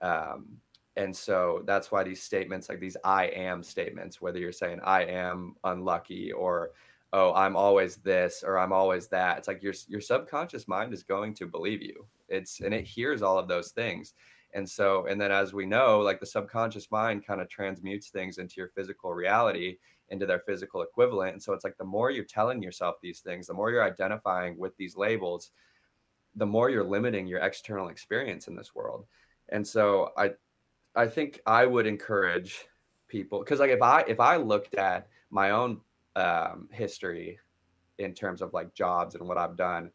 Um, 0.00 0.58
and 0.96 1.14
so 1.14 1.62
that's 1.66 1.92
why 1.92 2.02
these 2.02 2.22
statements, 2.22 2.68
like 2.68 2.80
these 2.80 2.96
I 3.04 3.26
am 3.26 3.62
statements, 3.62 4.20
whether 4.20 4.38
you're 4.38 4.50
saying 4.50 4.80
I 4.82 5.04
am 5.04 5.54
unlucky 5.62 6.32
or, 6.32 6.70
oh, 7.12 7.32
I'm 7.34 7.54
always 7.54 7.96
this 7.96 8.42
or 8.44 8.58
I'm 8.58 8.72
always 8.72 9.08
that, 9.08 9.38
it's 9.38 9.48
like 9.48 9.62
your, 9.62 9.74
your 9.86 10.00
subconscious 10.00 10.66
mind 10.66 10.92
is 10.92 11.02
going 11.02 11.34
to 11.34 11.46
believe 11.46 11.82
you. 11.82 12.06
It's, 12.28 12.60
and 12.60 12.74
it 12.74 12.84
hears 12.84 13.22
all 13.22 13.38
of 13.38 13.46
those 13.46 13.70
things. 13.70 14.14
And 14.54 14.68
so, 14.68 15.06
and 15.06 15.20
then 15.20 15.30
as 15.30 15.52
we 15.52 15.66
know, 15.66 16.00
like 16.00 16.20
the 16.20 16.26
subconscious 16.26 16.90
mind 16.90 17.26
kind 17.26 17.40
of 17.40 17.48
transmutes 17.48 18.08
things 18.08 18.38
into 18.38 18.54
your 18.56 18.68
physical 18.68 19.12
reality 19.12 19.76
into 20.10 20.26
their 20.26 20.40
physical 20.40 20.82
equivalent. 20.82 21.32
And 21.32 21.42
so 21.42 21.52
it's 21.52 21.64
like 21.64 21.76
the 21.76 21.84
more 21.84 22.10
you're 22.10 22.24
telling 22.24 22.62
yourself 22.62 22.96
these 23.02 23.20
things, 23.20 23.46
the 23.46 23.54
more 23.54 23.70
you're 23.70 23.84
identifying 23.84 24.58
with 24.58 24.76
these 24.76 24.96
labels, 24.96 25.50
the 26.34 26.46
more 26.46 26.70
you're 26.70 26.84
limiting 26.84 27.26
your 27.26 27.40
external 27.40 27.88
experience 27.88 28.48
in 28.48 28.56
this 28.56 28.74
world. 28.74 29.06
And 29.50 29.66
so 29.66 30.10
I 30.16 30.32
I 30.94 31.06
think 31.06 31.40
I 31.46 31.66
would 31.66 31.86
encourage 31.86 32.66
people 33.08 33.38
because 33.40 33.60
like 33.60 33.70
if 33.70 33.82
I 33.82 34.04
if 34.06 34.20
I 34.20 34.36
looked 34.36 34.74
at 34.74 35.08
my 35.30 35.50
own 35.50 35.80
um, 36.16 36.68
history 36.72 37.38
in 37.98 38.14
terms 38.14 38.42
of 38.42 38.52
like 38.52 38.74
jobs 38.74 39.14
and 39.14 39.26
what 39.26 39.38
I've 39.38 39.56
done, 39.56 39.90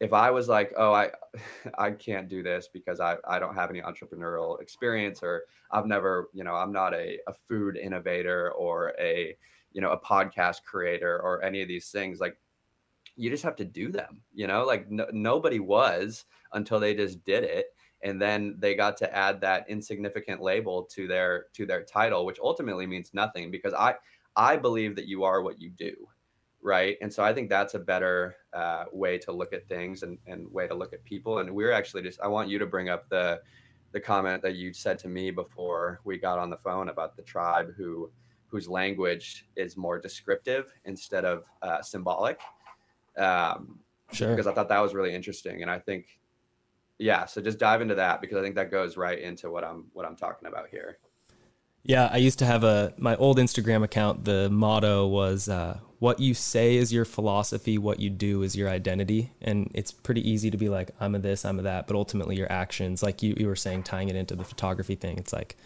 if 0.00 0.12
I 0.12 0.30
was 0.30 0.48
like, 0.48 0.72
oh, 0.76 0.92
I 0.92 1.10
I 1.78 1.90
can't 1.92 2.28
do 2.28 2.42
this 2.42 2.68
because 2.72 3.00
I, 3.00 3.16
I 3.26 3.38
don't 3.38 3.54
have 3.54 3.70
any 3.70 3.80
entrepreneurial 3.82 4.60
experience 4.60 5.22
or 5.22 5.44
I've 5.70 5.86
never, 5.86 6.28
you 6.32 6.44
know, 6.44 6.54
I'm 6.54 6.72
not 6.72 6.94
a, 6.94 7.18
a 7.26 7.32
food 7.48 7.76
innovator 7.76 8.52
or 8.52 8.94
a, 9.00 9.36
you 9.72 9.80
know, 9.80 9.90
a 9.90 10.00
podcast 10.00 10.62
creator 10.64 11.20
or 11.22 11.42
any 11.42 11.62
of 11.62 11.68
these 11.68 11.90
things, 11.90 12.20
like 12.20 12.36
you 13.16 13.30
just 13.30 13.42
have 13.42 13.56
to 13.56 13.64
do 13.64 13.90
them, 13.90 14.20
you 14.32 14.46
know, 14.46 14.64
like 14.64 14.90
no, 14.90 15.06
nobody 15.12 15.58
was 15.58 16.24
until 16.52 16.78
they 16.80 16.94
just 16.94 17.24
did 17.24 17.44
it. 17.44 17.66
and 18.02 18.20
then 18.22 18.54
they 18.58 18.74
got 18.74 18.96
to 18.96 19.16
add 19.16 19.40
that 19.40 19.68
insignificant 19.68 20.40
label 20.40 20.84
to 20.84 21.08
their 21.08 21.46
to 21.52 21.66
their 21.66 21.82
title 21.82 22.24
which 22.24 22.38
ultimately 22.40 22.86
means 22.86 23.12
nothing 23.12 23.50
because 23.50 23.74
i 23.74 23.94
i 24.36 24.56
believe 24.56 24.94
that 24.94 25.08
you 25.08 25.24
are 25.24 25.42
what 25.42 25.60
you 25.60 25.70
do 25.70 25.94
right 26.62 26.96
and 27.00 27.12
so 27.12 27.22
i 27.22 27.32
think 27.32 27.48
that's 27.48 27.74
a 27.74 27.78
better 27.78 28.36
uh, 28.52 28.84
way 28.92 29.18
to 29.18 29.32
look 29.32 29.52
at 29.52 29.68
things 29.68 30.02
and, 30.02 30.18
and 30.26 30.50
way 30.50 30.66
to 30.66 30.74
look 30.74 30.92
at 30.92 31.02
people 31.04 31.38
and 31.38 31.50
we're 31.50 31.72
actually 31.72 32.02
just 32.02 32.20
i 32.20 32.26
want 32.26 32.48
you 32.48 32.58
to 32.58 32.66
bring 32.66 32.88
up 32.88 33.08
the 33.08 33.40
the 33.92 34.00
comment 34.00 34.42
that 34.42 34.56
you 34.56 34.72
said 34.72 34.98
to 34.98 35.08
me 35.08 35.30
before 35.30 36.00
we 36.04 36.18
got 36.18 36.38
on 36.38 36.50
the 36.50 36.56
phone 36.56 36.88
about 36.88 37.16
the 37.16 37.22
tribe 37.22 37.72
who 37.76 38.10
whose 38.46 38.68
language 38.68 39.46
is 39.56 39.76
more 39.76 39.98
descriptive 39.98 40.72
instead 40.84 41.24
of 41.24 41.44
uh, 41.62 41.82
symbolic 41.82 42.40
um, 43.16 43.78
sure. 44.12 44.30
because 44.30 44.46
i 44.46 44.52
thought 44.52 44.68
that 44.68 44.80
was 44.80 44.94
really 44.94 45.14
interesting 45.14 45.62
and 45.62 45.70
i 45.70 45.78
think 45.78 46.18
yeah 46.98 47.24
so 47.24 47.40
just 47.40 47.58
dive 47.58 47.80
into 47.80 47.94
that 47.94 48.20
because 48.20 48.36
i 48.36 48.42
think 48.42 48.56
that 48.56 48.70
goes 48.70 48.96
right 48.96 49.20
into 49.20 49.50
what 49.50 49.62
i'm 49.62 49.86
what 49.92 50.04
i'm 50.04 50.16
talking 50.16 50.48
about 50.48 50.68
here 50.70 50.98
yeah 51.88 52.08
i 52.12 52.16
used 52.16 52.38
to 52.38 52.46
have 52.46 52.62
a 52.62 52.94
my 52.96 53.16
old 53.16 53.38
instagram 53.38 53.82
account 53.82 54.24
the 54.24 54.48
motto 54.50 55.04
was 55.08 55.48
uh, 55.48 55.76
what 55.98 56.20
you 56.20 56.32
say 56.32 56.76
is 56.76 56.92
your 56.92 57.04
philosophy 57.04 57.76
what 57.76 57.98
you 57.98 58.10
do 58.10 58.42
is 58.42 58.54
your 58.54 58.68
identity. 58.68 59.32
And 59.40 59.70
it's 59.74 59.90
pretty 59.90 60.28
easy 60.28 60.50
to 60.50 60.56
be 60.56 60.68
like 60.68 60.90
i'm 61.00 61.14
a 61.14 61.18
this 61.18 61.44
i'm 61.44 61.58
a 61.58 61.62
that 61.62 61.86
but 61.86 61.96
ultimately 61.96 62.36
your 62.36 62.50
actions 62.50 63.02
like 63.02 63.22
you, 63.22 63.34
you 63.36 63.46
were 63.46 63.56
saying 63.56 63.82
tying 63.82 64.08
it 64.08 64.16
into 64.16 64.36
the 64.36 64.44
photography 64.44 64.94
thing. 64.94 65.18
It's 65.18 65.32
like 65.32 65.56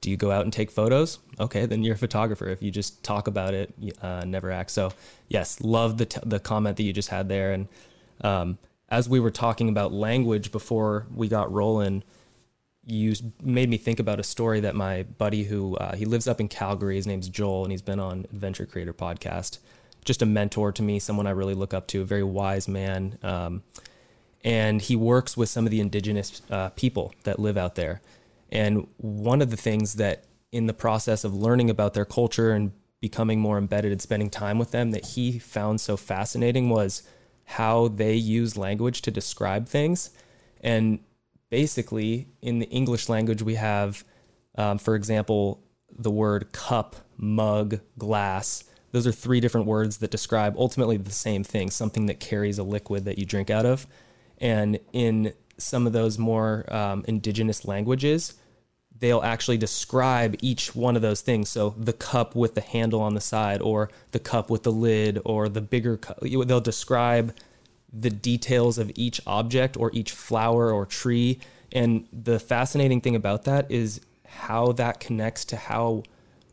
do 0.00 0.10
you 0.10 0.16
go 0.16 0.32
out 0.32 0.42
and 0.42 0.52
take 0.52 0.70
photos? 0.70 1.18
Okay 1.38 1.66
then 1.66 1.82
you're 1.82 1.94
a 1.94 1.98
photographer. 1.98 2.48
If 2.48 2.62
you 2.62 2.70
just 2.70 3.02
talk 3.02 3.26
about 3.26 3.54
it 3.54 3.74
uh, 4.00 4.24
never 4.24 4.50
act. 4.50 4.70
So 4.70 4.92
yes 5.28 5.60
love 5.60 5.98
the, 5.98 6.06
t- 6.06 6.20
the 6.24 6.40
comment 6.40 6.76
that 6.76 6.84
you 6.84 6.92
just 6.92 7.08
had 7.08 7.28
there. 7.28 7.52
And 7.52 7.68
um, 8.20 8.58
as 8.88 9.08
we 9.08 9.20
were 9.20 9.30
talking 9.30 9.68
about 9.68 9.92
language 9.92 10.52
before 10.52 11.06
we 11.14 11.28
got 11.28 11.52
rolling, 11.52 12.04
you 12.84 13.14
made 13.40 13.68
me 13.68 13.76
think 13.76 14.00
about 14.00 14.18
a 14.18 14.24
story 14.24 14.60
that 14.60 14.74
my 14.74 15.04
buddy 15.04 15.44
who 15.44 15.76
uh, 15.76 15.94
he 15.94 16.04
lives 16.04 16.26
up 16.26 16.40
in 16.40 16.48
Calgary, 16.48 16.96
his 16.96 17.06
name's 17.06 17.28
Joel, 17.28 17.64
and 17.64 17.72
he's 17.72 17.82
been 17.82 18.00
on 18.00 18.26
Adventure 18.32 18.66
Creator 18.66 18.94
podcast. 18.94 19.58
Just 20.04 20.22
a 20.22 20.26
mentor 20.26 20.72
to 20.72 20.82
me, 20.82 20.98
someone 20.98 21.26
I 21.26 21.30
really 21.30 21.54
look 21.54 21.72
up 21.72 21.86
to, 21.88 22.02
a 22.02 22.04
very 22.04 22.24
wise 22.24 22.66
man. 22.66 23.18
Um, 23.22 23.62
and 24.44 24.82
he 24.82 24.96
works 24.96 25.36
with 25.36 25.48
some 25.48 25.64
of 25.64 25.70
the 25.70 25.80
indigenous 25.80 26.42
uh, 26.50 26.70
people 26.70 27.14
that 27.22 27.38
live 27.38 27.56
out 27.56 27.76
there. 27.76 28.02
And 28.50 28.88
one 28.96 29.40
of 29.40 29.50
the 29.50 29.56
things 29.56 29.94
that 29.94 30.24
in 30.50 30.66
the 30.66 30.74
process 30.74 31.24
of 31.24 31.34
learning 31.34 31.70
about 31.70 31.94
their 31.94 32.04
culture 32.04 32.50
and 32.50 32.72
becoming 33.00 33.40
more 33.40 33.58
embedded 33.58 33.92
and 33.92 34.02
spending 34.02 34.28
time 34.28 34.58
with 34.58 34.72
them 34.72 34.90
that 34.90 35.06
he 35.06 35.38
found 35.38 35.80
so 35.80 35.96
fascinating 35.96 36.68
was 36.68 37.02
how 37.44 37.88
they 37.88 38.14
use 38.14 38.56
language 38.56 39.02
to 39.02 39.10
describe 39.10 39.68
things. 39.68 40.10
And 40.60 41.00
basically, 41.52 42.26
in 42.40 42.60
the 42.60 42.66
English 42.70 43.10
language, 43.10 43.42
we 43.42 43.56
have, 43.56 44.04
um, 44.56 44.78
for 44.78 44.94
example, 44.94 45.62
the 45.90 46.10
word 46.10 46.50
cup, 46.50 46.96
mug, 47.18 47.78
glass. 47.98 48.64
Those 48.92 49.06
are 49.06 49.12
three 49.12 49.38
different 49.38 49.66
words 49.66 49.98
that 49.98 50.10
describe 50.10 50.54
ultimately 50.56 50.96
the 50.96 51.10
same 51.10 51.44
thing 51.44 51.68
something 51.68 52.06
that 52.06 52.20
carries 52.20 52.58
a 52.58 52.62
liquid 52.62 53.04
that 53.04 53.18
you 53.18 53.26
drink 53.26 53.50
out 53.50 53.66
of. 53.66 53.86
And 54.38 54.80
in 54.94 55.34
some 55.58 55.86
of 55.86 55.92
those 55.92 56.18
more 56.18 56.64
um, 56.74 57.04
indigenous 57.06 57.66
languages, 57.66 58.32
they'll 58.98 59.22
actually 59.22 59.58
describe 59.58 60.36
each 60.40 60.74
one 60.74 60.96
of 60.96 61.02
those 61.02 61.20
things. 61.20 61.50
So 61.50 61.74
the 61.76 61.92
cup 61.92 62.34
with 62.34 62.54
the 62.54 62.62
handle 62.62 63.02
on 63.02 63.12
the 63.12 63.20
side, 63.20 63.60
or 63.60 63.90
the 64.12 64.18
cup 64.18 64.48
with 64.48 64.62
the 64.62 64.72
lid, 64.72 65.20
or 65.26 65.50
the 65.50 65.60
bigger 65.60 65.98
cup. 65.98 66.20
They'll 66.20 66.60
describe 66.62 67.34
the 67.92 68.10
details 68.10 68.78
of 68.78 68.90
each 68.94 69.20
object 69.26 69.76
or 69.76 69.90
each 69.92 70.12
flower 70.12 70.72
or 70.72 70.86
tree. 70.86 71.38
And 71.72 72.06
the 72.12 72.38
fascinating 72.38 73.00
thing 73.00 73.14
about 73.14 73.44
that 73.44 73.70
is 73.70 74.00
how 74.26 74.72
that 74.72 75.00
connects 75.00 75.44
to 75.46 75.56
how 75.56 76.04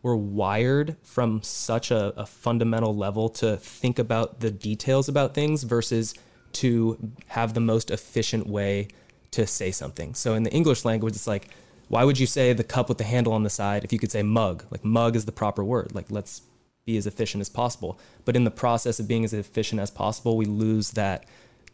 we're 0.01 0.15
wired 0.15 0.95
from 1.03 1.41
such 1.43 1.91
a, 1.91 2.13
a 2.19 2.25
fundamental 2.25 2.95
level 2.95 3.29
to 3.29 3.57
think 3.57 3.99
about 3.99 4.39
the 4.39 4.51
details 4.51 5.09
about 5.09 5.33
things 5.33 5.63
versus 5.63 6.13
to 6.51 6.97
have 7.27 7.53
the 7.53 7.59
most 7.59 7.91
efficient 7.91 8.47
way 8.47 8.87
to 9.31 9.45
say 9.45 9.71
something. 9.71 10.13
So 10.15 10.33
in 10.33 10.43
the 10.43 10.51
English 10.51 10.85
language, 10.85 11.15
it's 11.15 11.27
like, 11.27 11.49
why 11.89 12.03
would 12.03 12.19
you 12.19 12.27
say 12.27 12.53
the 12.53 12.63
cup 12.63 12.87
with 12.87 12.97
the 12.97 13.03
handle 13.03 13.33
on 13.33 13.43
the 13.43 13.49
side 13.49 13.83
if 13.83 13.91
you 13.91 13.99
could 13.99 14.11
say 14.11 14.23
mug? 14.23 14.63
Like 14.71 14.85
mug 14.85 15.15
is 15.15 15.25
the 15.25 15.31
proper 15.31 15.63
word. 15.63 15.93
Like 15.93 16.05
let's 16.09 16.41
be 16.89 16.97
as 16.97 17.05
efficient 17.05 17.41
as 17.41 17.49
possible. 17.49 17.99
But 18.25 18.35
in 18.35 18.43
the 18.43 18.51
process 18.51 18.99
of 18.99 19.07
being 19.07 19.23
as 19.23 19.33
efficient 19.33 19.79
as 19.79 19.91
possible, 19.91 20.37
we 20.37 20.45
lose 20.45 20.91
that 20.91 21.25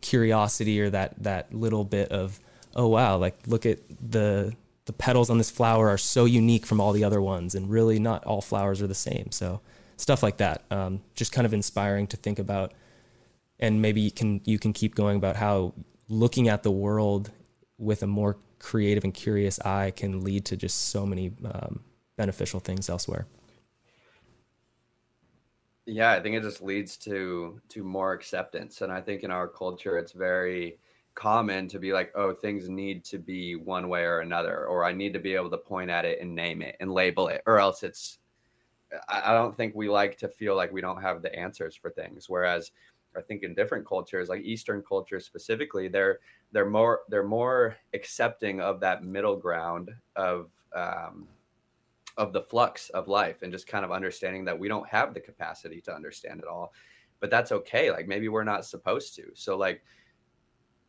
curiosity 0.02 0.82
or 0.82 0.90
that 0.90 1.24
that 1.24 1.54
little 1.54 1.86
bit 1.86 2.10
of 2.12 2.40
oh 2.76 2.88
wow, 2.88 3.18
like 3.18 3.36
look 3.48 3.66
at 3.66 3.80
the 3.90 4.54
the 4.86 4.94
petals 4.94 5.30
on 5.30 5.38
this 5.38 5.50
flower 5.50 5.90
are 5.90 5.98
so 5.98 6.26
unique 6.26 6.66
from 6.66 6.82
all 6.82 6.92
the 6.92 7.04
other 7.04 7.22
ones, 7.22 7.56
and 7.56 7.70
really 7.70 7.98
not 7.98 8.24
all 8.26 8.42
flowers 8.42 8.82
are 8.82 8.88
the 8.88 8.94
same. 9.10 9.32
So 9.32 9.62
stuff 9.98 10.22
like 10.22 10.38
that, 10.38 10.64
um, 10.70 11.02
just 11.16 11.32
kind 11.32 11.46
of 11.46 11.54
inspiring 11.54 12.08
to 12.08 12.18
think 12.18 12.38
about. 12.38 12.74
And 13.58 13.82
maybe 13.82 14.02
you 14.02 14.12
can 14.12 14.42
you 14.44 14.60
can 14.60 14.74
keep 14.74 14.96
going 14.96 15.18
about 15.18 15.38
how 15.38 15.74
looking 16.10 16.50
at 16.50 16.64
the 16.64 16.72
world 16.72 17.32
with 17.78 18.04
a 18.04 18.08
more 18.08 18.38
creative 18.60 19.04
and 19.04 19.14
curious 19.14 19.60
eye 19.62 19.92
can 19.92 20.24
lead 20.24 20.44
to 20.46 20.58
just 20.58 20.90
so 20.90 21.06
many 21.06 21.32
um, 21.46 21.80
beneficial 22.18 22.60
things 22.60 22.90
elsewhere. 22.90 23.26
Yeah, 25.86 26.12
I 26.14 26.20
think 26.22 26.36
it 26.36 26.42
just 26.42 26.62
leads 26.62 26.98
to 26.98 27.62
to 27.70 27.84
more 27.84 28.14
acceptance, 28.14 28.82
and 28.82 28.92
I 28.92 29.02
think 29.02 29.24
in 29.24 29.30
our 29.32 29.48
culture, 29.48 29.98
it's 29.98 30.14
very 30.14 30.80
common 31.14 31.68
to 31.70 31.80
be 31.80 31.94
like, 31.94 32.12
oh, 32.16 32.34
things 32.34 32.68
need 32.70 33.04
to 33.06 33.20
be 33.20 33.56
one 33.56 33.88
way 33.88 34.04
or 34.04 34.20
another, 34.22 34.66
or 34.66 34.84
I 34.84 34.92
need 34.94 35.14
to 35.14 35.20
be 35.20 35.36
able 35.36 35.52
to 35.52 35.58
point 35.58 35.92
at 35.92 36.04
it 36.06 36.20
and 36.22 36.34
name 36.36 36.62
it 36.64 36.76
and 36.80 36.92
label 36.92 37.28
it, 37.28 37.42
or 37.46 37.60
else 37.60 37.84
it's. 37.84 38.20
I 39.10 39.34
don't 39.34 39.56
think 39.56 39.76
we 39.76 39.90
like 39.90 40.18
to 40.20 40.30
feel 40.30 40.56
like 40.56 40.72
we 40.72 40.82
don't 40.82 41.02
have 41.02 41.22
the 41.22 41.36
answers 41.36 41.76
for 41.76 41.90
things. 41.92 42.30
Whereas 42.30 42.72
I 43.18 43.22
think 43.22 43.44
in 43.44 43.56
different 43.56 43.86
cultures, 43.88 44.30
like 44.30 44.44
Eastern 44.44 44.84
cultures 44.84 45.26
specifically, 45.26 45.88
they're 45.90 46.20
they're 46.52 46.70
more 46.70 47.02
they're 47.10 47.24
more 47.24 47.78
accepting 47.94 48.62
of 48.62 48.80
that 48.82 49.04
middle 49.04 49.38
ground 49.38 49.92
of 50.16 50.52
um, 50.76 51.28
of 52.18 52.34
the 52.34 52.42
flux 52.42 52.90
of 52.90 53.08
life 53.08 53.42
and 53.42 53.52
just 53.52 53.68
kind 53.68 53.84
of 53.84 53.92
understanding 53.92 54.46
that 54.46 54.58
we 54.58 54.68
don't 54.68 54.88
have 54.88 55.14
the 55.14 55.20
capacity 55.20 55.82
to 55.82 55.94
understand 55.94 56.40
it 56.40 56.48
all, 56.48 56.74
but 57.20 57.30
that's 57.30 57.52
okay. 57.52 57.92
Like 57.92 58.08
maybe 58.08 58.30
we're 58.30 58.44
not 58.44 58.66
supposed 58.66 59.16
to. 59.16 59.24
So 59.34 59.58
like, 59.58 59.84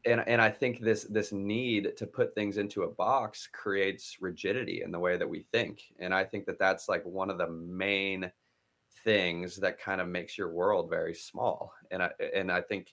and 0.04 0.22
and 0.28 0.40
I 0.40 0.50
think 0.50 0.80
this 0.80 1.04
this 1.04 1.32
need 1.32 1.96
to 1.96 2.06
put 2.06 2.34
things 2.34 2.58
into 2.58 2.84
a 2.84 2.90
box 2.90 3.48
creates 3.52 4.18
rigidity 4.20 4.82
in 4.82 4.92
the 4.92 5.00
way 5.00 5.16
that 5.16 5.28
we 5.28 5.40
think, 5.40 5.82
and 5.98 6.14
I 6.14 6.22
think 6.24 6.46
that 6.46 6.60
that's 6.60 6.88
like 6.88 7.04
one 7.04 7.28
of 7.28 7.38
the 7.38 7.48
main 7.48 8.30
things 9.04 9.56
that 9.56 9.80
kind 9.80 10.00
of 10.00 10.08
makes 10.08 10.38
your 10.38 10.52
world 10.52 10.90
very 10.90 11.14
small. 11.14 11.72
And 11.90 12.02
I 12.02 12.10
and 12.34 12.52
I 12.52 12.60
think 12.60 12.92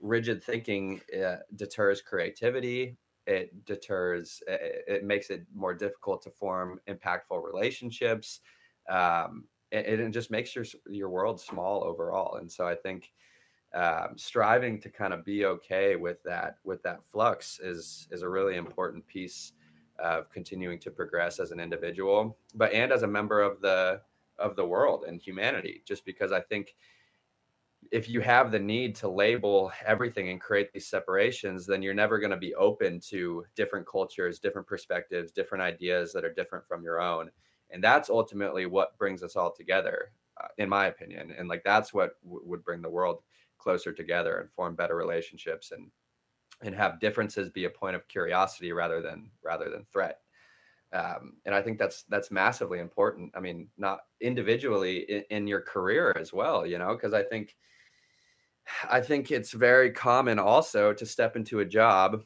rigid 0.00 0.42
thinking 0.42 1.00
uh, 1.22 1.36
deters 1.56 2.00
creativity. 2.00 2.96
It 3.26 3.64
deters. 3.64 4.42
It, 4.46 4.84
it, 4.86 5.04
makes 5.04 5.30
it 5.30 5.46
more 5.54 5.74
difficult 5.74 6.22
to 6.22 6.30
form 6.30 6.80
impactful 6.88 7.42
relationships. 7.42 8.40
Um, 8.88 9.44
it, 9.70 10.00
it 10.00 10.10
just 10.10 10.30
makes 10.30 10.54
your 10.54 10.64
your 10.88 11.08
world 11.08 11.40
small 11.40 11.84
overall. 11.84 12.36
And 12.36 12.50
so 12.50 12.66
I 12.66 12.74
think 12.74 13.12
um, 13.74 14.16
striving 14.16 14.80
to 14.82 14.90
kind 14.90 15.12
of 15.12 15.24
be 15.24 15.46
okay 15.46 15.96
with 15.96 16.22
that 16.24 16.58
with 16.64 16.82
that 16.82 17.02
flux 17.02 17.60
is 17.60 18.06
is 18.10 18.22
a 18.22 18.28
really 18.28 18.56
important 18.56 19.06
piece 19.06 19.52
of 19.98 20.30
continuing 20.30 20.78
to 20.80 20.90
progress 20.90 21.38
as 21.38 21.50
an 21.50 21.60
individual, 21.60 22.36
but 22.54 22.72
and 22.72 22.92
as 22.92 23.02
a 23.04 23.08
member 23.08 23.40
of 23.40 23.60
the 23.60 24.00
of 24.38 24.56
the 24.56 24.64
world 24.64 25.04
and 25.06 25.20
humanity 25.20 25.82
just 25.84 26.04
because 26.04 26.32
i 26.32 26.40
think 26.40 26.74
if 27.94 28.08
you 28.08 28.20
have 28.20 28.50
the 28.50 28.58
need 28.58 28.96
to 28.96 29.08
label 29.08 29.70
everything 29.86 30.28
and 30.30 30.40
create 30.40 30.72
these 30.72 30.88
separations 30.88 31.64
then 31.64 31.80
you're 31.80 31.94
never 31.94 32.18
going 32.18 32.32
to 32.32 32.36
be 32.36 32.52
open 32.56 32.98
to 32.98 33.44
different 33.54 33.86
cultures 33.86 34.40
different 34.40 34.66
perspectives 34.66 35.30
different 35.30 35.62
ideas 35.62 36.12
that 36.12 36.24
are 36.24 36.34
different 36.34 36.66
from 36.66 36.82
your 36.82 37.00
own. 37.00 37.30
And 37.70 37.82
that's 37.82 38.10
ultimately 38.10 38.66
what 38.66 38.98
brings 38.98 39.22
us 39.22 39.36
all 39.36 39.52
together 39.52 40.10
uh, 40.42 40.48
in 40.58 40.68
my 40.68 40.86
opinion. 40.86 41.34
And 41.38 41.48
like 41.48 41.62
that's 41.64 41.94
what 41.94 42.20
w- 42.24 42.42
would 42.44 42.64
bring 42.64 42.82
the 42.82 42.90
world 42.90 43.22
closer 43.58 43.92
together 43.92 44.38
and 44.38 44.50
form 44.50 44.74
better 44.74 44.96
relationships 44.96 45.70
and 45.70 45.90
and 46.62 46.74
have 46.74 47.00
differences 47.00 47.50
be 47.50 47.64
a 47.64 47.70
point 47.70 47.96
of 47.96 48.08
curiosity 48.08 48.72
rather 48.72 49.00
than 49.00 49.30
rather 49.42 49.70
than 49.70 49.86
threat. 49.92 50.18
Um, 50.92 51.34
and 51.46 51.54
I 51.54 51.62
think 51.62 51.78
that's 51.78 52.02
that's 52.04 52.30
massively 52.30 52.80
important. 52.80 53.32
I 53.36 53.40
mean, 53.40 53.68
not 53.78 54.00
individually 54.20 54.98
in, 55.08 55.24
in 55.30 55.46
your 55.46 55.60
career 55.60 56.12
as 56.18 56.32
well, 56.32 56.66
you 56.66 56.78
know, 56.78 56.94
because 56.94 57.14
I 57.14 57.22
think 57.22 57.56
I 58.90 59.00
think 59.00 59.30
it's 59.30 59.52
very 59.52 59.90
common 59.90 60.38
also 60.38 60.92
to 60.92 61.06
step 61.06 61.36
into 61.36 61.60
a 61.60 61.64
job, 61.64 62.22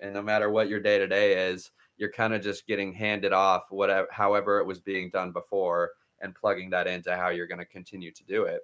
and 0.00 0.14
no 0.14 0.22
matter 0.22 0.50
what 0.50 0.68
your 0.68 0.80
day 0.80 0.98
to 0.98 1.06
day 1.06 1.50
is, 1.50 1.70
you're 1.96 2.12
kind 2.12 2.32
of 2.32 2.42
just 2.42 2.66
getting 2.66 2.92
handed 2.92 3.32
off 3.32 3.64
whatever, 3.70 4.08
however 4.10 4.58
it 4.58 4.66
was 4.66 4.80
being 4.80 5.10
done 5.10 5.32
before, 5.32 5.90
and 6.20 6.34
plugging 6.34 6.70
that 6.70 6.86
into 6.86 7.16
how 7.16 7.28
you're 7.28 7.46
going 7.46 7.58
to 7.58 7.66
continue 7.66 8.10
to 8.12 8.24
do 8.24 8.44
it. 8.44 8.60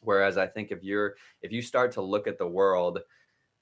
Whereas 0.00 0.36
I 0.36 0.46
think 0.46 0.70
if 0.70 0.82
you're 0.82 1.14
if 1.42 1.52
you 1.52 1.62
start 1.62 1.92
to 1.92 2.02
look 2.02 2.26
at 2.26 2.38
the 2.38 2.46
world 2.46 3.00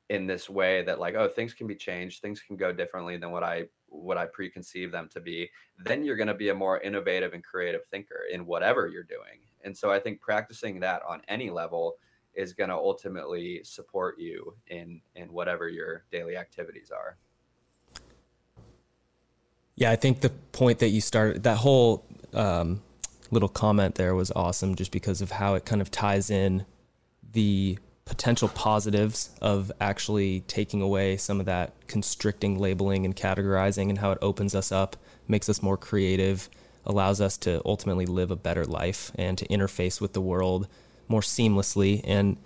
in 0.08 0.26
this 0.26 0.48
way 0.48 0.84
that 0.84 1.00
like 1.00 1.14
oh 1.16 1.28
things 1.28 1.52
can 1.52 1.66
be 1.66 1.74
changed 1.74 2.22
things 2.22 2.40
can 2.40 2.56
go 2.56 2.72
differently 2.72 3.16
than 3.16 3.32
what 3.32 3.42
i 3.42 3.64
what 3.88 4.16
i 4.16 4.24
preconceive 4.24 4.92
them 4.92 5.08
to 5.12 5.20
be 5.20 5.50
then 5.84 6.04
you're 6.04 6.16
going 6.16 6.28
to 6.28 6.34
be 6.34 6.50
a 6.50 6.54
more 6.54 6.80
innovative 6.80 7.32
and 7.32 7.42
creative 7.42 7.84
thinker 7.86 8.20
in 8.32 8.46
whatever 8.46 8.86
you're 8.86 9.02
doing 9.02 9.40
and 9.64 9.76
so 9.76 9.90
i 9.90 9.98
think 9.98 10.20
practicing 10.20 10.78
that 10.78 11.02
on 11.08 11.20
any 11.26 11.50
level 11.50 11.96
is 12.36 12.52
going 12.52 12.70
to 12.70 12.76
ultimately 12.76 13.60
support 13.64 14.18
you 14.18 14.54
in 14.68 15.00
in 15.14 15.32
whatever 15.32 15.68
your 15.68 16.04
daily 16.12 16.36
activities 16.36 16.90
are. 16.90 17.16
Yeah 19.76 19.90
i 19.90 19.96
think 19.96 20.20
the 20.20 20.30
point 20.52 20.78
that 20.78 20.88
you 20.88 21.00
started 21.00 21.42
that 21.42 21.58
whole 21.58 22.04
um, 22.32 22.82
little 23.30 23.48
comment 23.48 23.96
there 23.96 24.14
was 24.14 24.30
awesome 24.32 24.74
just 24.74 24.90
because 24.90 25.20
of 25.20 25.32
how 25.32 25.54
it 25.54 25.64
kind 25.64 25.82
of 25.82 25.90
ties 25.90 26.30
in 26.30 26.64
the 27.32 27.78
potential 28.06 28.48
positives 28.48 29.30
of 29.42 29.70
actually 29.80 30.40
taking 30.42 30.80
away 30.80 31.16
some 31.16 31.40
of 31.40 31.46
that 31.46 31.72
constricting 31.88 32.58
labeling 32.58 33.04
and 33.04 33.14
categorizing 33.14 33.90
and 33.90 33.98
how 33.98 34.12
it 34.12 34.18
opens 34.22 34.54
us 34.54 34.72
up, 34.72 34.96
makes 35.28 35.48
us 35.48 35.60
more 35.60 35.76
creative, 35.76 36.48
allows 36.86 37.20
us 37.20 37.36
to 37.36 37.60
ultimately 37.64 38.06
live 38.06 38.30
a 38.30 38.36
better 38.36 38.64
life 38.64 39.10
and 39.16 39.36
to 39.36 39.46
interface 39.48 40.00
with 40.00 40.12
the 40.12 40.20
world 40.20 40.68
more 41.08 41.20
seamlessly. 41.20 42.00
And 42.04 42.36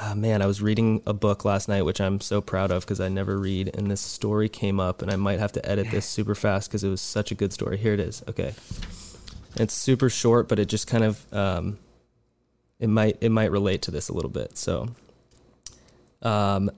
uh, 0.00 0.14
man, 0.14 0.40
I 0.40 0.46
was 0.46 0.62
reading 0.62 1.02
a 1.06 1.12
book 1.12 1.44
last 1.44 1.68
night, 1.68 1.82
which 1.82 2.00
I'm 2.00 2.20
so 2.20 2.40
proud 2.40 2.70
of 2.70 2.84
because 2.84 3.00
I 3.00 3.08
never 3.08 3.38
read. 3.38 3.74
And 3.74 3.90
this 3.90 4.00
story 4.00 4.48
came 4.48 4.80
up, 4.80 5.02
and 5.02 5.10
I 5.10 5.16
might 5.16 5.38
have 5.38 5.52
to 5.52 5.68
edit 5.68 5.90
this 5.90 6.06
super 6.06 6.34
fast 6.34 6.70
because 6.70 6.82
it 6.82 6.88
was 6.88 7.00
such 7.00 7.30
a 7.30 7.34
good 7.34 7.52
story. 7.52 7.76
Here 7.76 7.94
it 7.94 8.00
is. 8.00 8.22
Okay. 8.28 8.54
It's 9.56 9.74
super 9.74 10.08
short, 10.08 10.48
but 10.48 10.58
it 10.58 10.66
just 10.66 10.86
kind 10.86 11.04
of 11.04 11.32
um, 11.32 11.78
it 12.78 12.88
might 12.88 13.18
it 13.20 13.30
might 13.30 13.50
relate 13.50 13.82
to 13.82 13.90
this 13.90 14.08
a 14.08 14.14
little 14.14 14.30
bit. 14.30 14.56
So, 14.56 14.88
um, 16.22 16.70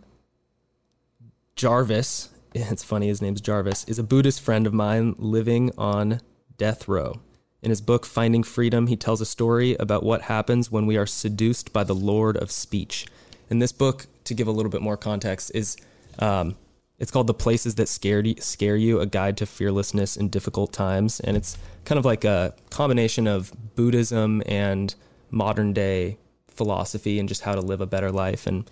Jarvis, 1.55 2.31
it's 2.55 2.83
funny 2.83 3.07
his 3.07 3.23
name's 3.23 3.41
Jarvis, 3.41 3.85
is 3.85 3.99
a 3.99 4.03
Buddhist 4.03 4.41
friend 4.41 4.67
of 4.67 4.75
mine 4.75 5.15
living 5.19 5.71
on 5.79 6.21
death 6.57 6.89
row. 6.89 7.21
In 7.65 7.71
his 7.71 7.81
book 7.81 8.05
Finding 8.05 8.43
Freedom, 8.43 8.89
he 8.89 8.97
tells 8.97 9.23
a 9.23 9.27
story 9.27 9.75
about 9.81 10.03
what 10.03 10.21
happens 10.23 10.71
when 10.71 10.85
we 10.85 10.99
are 10.99 11.07
seduced 11.07 11.73
by 11.73 11.83
the 11.83 11.95
Lord 11.95 12.37
of 12.37 12.51
Speech. 12.51 13.07
And 13.49 13.63
this 13.63 13.73
book, 13.73 14.07
to 14.25 14.35
give 14.35 14.47
a 14.47 14.51
little 14.51 14.71
bit 14.71 14.83
more 14.83 14.99
context, 14.99 15.51
is 15.55 15.79
um, 16.19 16.57
it's 16.99 17.11
called 17.11 17.27
The 17.27 17.33
Places 17.33 17.77
That 17.77 17.89
Scared 17.89 18.43
Scare 18.43 18.77
You 18.77 19.01
A 19.01 19.07
Guide 19.07 19.39
to 19.39 19.47
Fearlessness 19.47 20.15
in 20.15 20.29
Difficult 20.29 20.75
Times. 20.75 21.21
And 21.21 21.39
it's 21.39 21.57
kind 21.87 21.99
of 21.99 22.05
like 22.05 22.27
a 22.27 22.55
combination 22.69 23.27
of 23.27 23.51
Buddhism 23.75 24.43
and 24.45 24.95
modern 25.31 25.73
day 25.73 26.19
philosophy 26.49 27.19
and 27.19 27.31
just 27.31 27.45
how 27.45 27.55
to 27.55 27.63
live 27.63 27.81
a 27.81 27.87
better 27.87 28.13
life. 28.13 28.47
And 28.47 28.71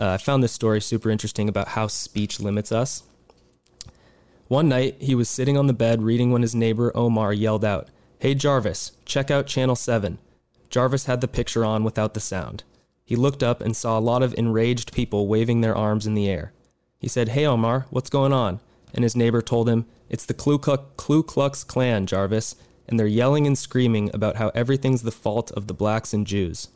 uh, 0.00 0.10
I 0.10 0.16
found 0.16 0.42
this 0.42 0.50
story 0.50 0.80
super 0.80 1.10
interesting 1.10 1.48
about 1.48 1.68
how 1.68 1.86
speech 1.86 2.40
limits 2.40 2.72
us. 2.72 3.04
One 4.48 4.68
night, 4.68 4.96
he 4.98 5.14
was 5.14 5.28
sitting 5.30 5.56
on 5.56 5.68
the 5.68 5.72
bed 5.72 6.02
reading 6.02 6.32
when 6.32 6.42
his 6.42 6.56
neighbor 6.56 6.90
Omar 6.96 7.32
yelled 7.32 7.64
out, 7.64 7.88
Hey 8.22 8.36
Jarvis, 8.36 8.92
check 9.04 9.32
out 9.32 9.48
Channel 9.48 9.74
7. 9.74 10.18
Jarvis 10.70 11.06
had 11.06 11.20
the 11.20 11.26
picture 11.26 11.64
on 11.64 11.82
without 11.82 12.14
the 12.14 12.20
sound. 12.20 12.62
He 13.04 13.16
looked 13.16 13.42
up 13.42 13.60
and 13.60 13.76
saw 13.76 13.98
a 13.98 14.06
lot 14.08 14.22
of 14.22 14.32
enraged 14.34 14.92
people 14.92 15.26
waving 15.26 15.60
their 15.60 15.74
arms 15.74 16.06
in 16.06 16.14
the 16.14 16.28
air. 16.28 16.52
He 17.00 17.08
said, 17.08 17.30
Hey 17.30 17.44
Omar, 17.44 17.86
what's 17.90 18.10
going 18.10 18.32
on? 18.32 18.60
And 18.94 19.02
his 19.02 19.16
neighbor 19.16 19.42
told 19.42 19.68
him, 19.68 19.86
It's 20.08 20.24
the 20.24 20.34
Ku 20.34 20.56
Klux, 20.56 21.64
Klan, 21.64 22.06
Jarvis 22.06 22.54
and 22.86 22.96
they're 22.96 23.08
yelling 23.08 23.44
and 23.44 23.58
screaming 23.58 24.08
about 24.14 24.36
how 24.36 24.52
everything's 24.54 25.02
the 25.02 25.10
fault 25.10 25.50
of 25.50 25.66
the 25.66 25.74
blacks 25.74 26.14
and 26.14 26.24
Jews. 26.24 26.68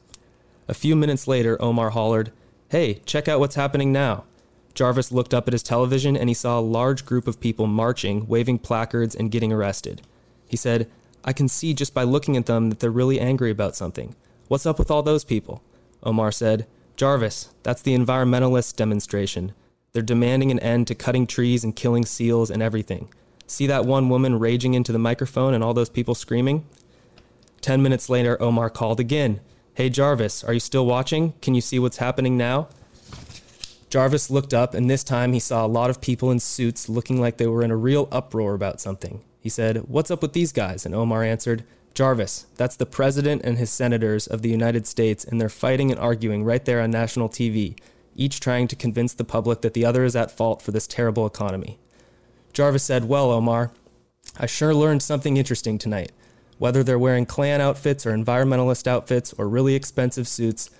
A 0.66 0.74
few 0.74 0.96
minutes 0.96 1.28
later, 1.28 1.62
Omar 1.62 1.90
hollered, 1.90 2.32
Hey, 2.70 2.94
check 3.06 3.28
out 3.28 3.38
what's 3.38 3.54
happening 3.54 3.92
now. 3.92 4.24
Jarvis 4.74 5.12
looked 5.12 5.32
up 5.32 5.46
at 5.46 5.54
his 5.54 5.62
television 5.62 6.16
and 6.16 6.28
he 6.28 6.34
saw 6.34 6.58
a 6.58 6.60
large 6.60 7.06
group 7.06 7.28
of 7.28 7.38
people 7.38 7.68
marching, 7.68 8.26
waving 8.26 8.58
placards, 8.58 9.14
and 9.14 9.30
getting 9.30 9.52
arrested. 9.52 10.02
He 10.48 10.56
said, 10.56 10.90
I 11.26 11.32
can 11.32 11.48
see 11.48 11.74
just 11.74 11.92
by 11.92 12.04
looking 12.04 12.36
at 12.36 12.46
them 12.46 12.70
that 12.70 12.78
they're 12.78 12.90
really 12.90 13.18
angry 13.18 13.50
about 13.50 13.74
something. 13.74 14.14
What's 14.46 14.64
up 14.64 14.78
with 14.78 14.92
all 14.92 15.02
those 15.02 15.24
people? 15.24 15.60
Omar 16.04 16.30
said, 16.30 16.68
Jarvis, 16.94 17.52
that's 17.64 17.82
the 17.82 17.96
environmentalist 17.96 18.76
demonstration. 18.76 19.52
They're 19.92 20.02
demanding 20.02 20.52
an 20.52 20.60
end 20.60 20.86
to 20.86 20.94
cutting 20.94 21.26
trees 21.26 21.64
and 21.64 21.74
killing 21.74 22.04
seals 22.04 22.48
and 22.48 22.62
everything. 22.62 23.08
See 23.48 23.66
that 23.66 23.84
one 23.84 24.08
woman 24.08 24.38
raging 24.38 24.74
into 24.74 24.92
the 24.92 24.98
microphone 24.98 25.52
and 25.52 25.64
all 25.64 25.74
those 25.74 25.88
people 25.88 26.14
screaming? 26.14 26.64
Ten 27.60 27.82
minutes 27.82 28.08
later, 28.08 28.40
Omar 28.40 28.70
called 28.70 29.00
again. 29.00 29.40
Hey, 29.74 29.90
Jarvis, 29.90 30.44
are 30.44 30.52
you 30.52 30.60
still 30.60 30.86
watching? 30.86 31.32
Can 31.42 31.54
you 31.54 31.60
see 31.60 31.78
what's 31.78 31.96
happening 31.96 32.36
now? 32.36 32.68
Jarvis 33.90 34.30
looked 34.30 34.54
up, 34.54 34.74
and 34.74 34.88
this 34.88 35.04
time 35.04 35.32
he 35.32 35.40
saw 35.40 35.64
a 35.64 35.68
lot 35.68 35.90
of 35.90 36.00
people 36.00 36.30
in 36.30 36.38
suits 36.38 36.88
looking 36.88 37.20
like 37.20 37.36
they 37.36 37.46
were 37.46 37.62
in 37.62 37.70
a 37.70 37.76
real 37.76 38.08
uproar 38.12 38.54
about 38.54 38.80
something. 38.80 39.22
He 39.46 39.50
said, 39.50 39.84
What's 39.86 40.10
up 40.10 40.22
with 40.22 40.32
these 40.32 40.50
guys? 40.50 40.84
And 40.84 40.92
Omar 40.92 41.22
answered, 41.22 41.62
Jarvis, 41.94 42.46
that's 42.56 42.74
the 42.74 42.84
president 42.84 43.42
and 43.44 43.56
his 43.58 43.70
senators 43.70 44.26
of 44.26 44.42
the 44.42 44.48
United 44.48 44.88
States, 44.88 45.24
and 45.24 45.40
they're 45.40 45.48
fighting 45.48 45.92
and 45.92 46.00
arguing 46.00 46.42
right 46.42 46.64
there 46.64 46.80
on 46.80 46.90
national 46.90 47.28
TV, 47.28 47.78
each 48.16 48.40
trying 48.40 48.66
to 48.66 48.74
convince 48.74 49.14
the 49.14 49.22
public 49.22 49.60
that 49.60 49.72
the 49.72 49.84
other 49.84 50.02
is 50.02 50.16
at 50.16 50.36
fault 50.36 50.62
for 50.62 50.72
this 50.72 50.88
terrible 50.88 51.28
economy. 51.28 51.78
Jarvis 52.52 52.82
said, 52.82 53.04
Well, 53.04 53.30
Omar, 53.30 53.70
I 54.36 54.46
sure 54.46 54.74
learned 54.74 55.04
something 55.04 55.36
interesting 55.36 55.78
tonight. 55.78 56.10
Whether 56.58 56.82
they're 56.82 56.98
wearing 56.98 57.24
Klan 57.24 57.60
outfits 57.60 58.04
or 58.04 58.10
environmentalist 58.10 58.88
outfits 58.88 59.32
or 59.34 59.48
really 59.48 59.76
expensive 59.76 60.26
suits, 60.26 60.70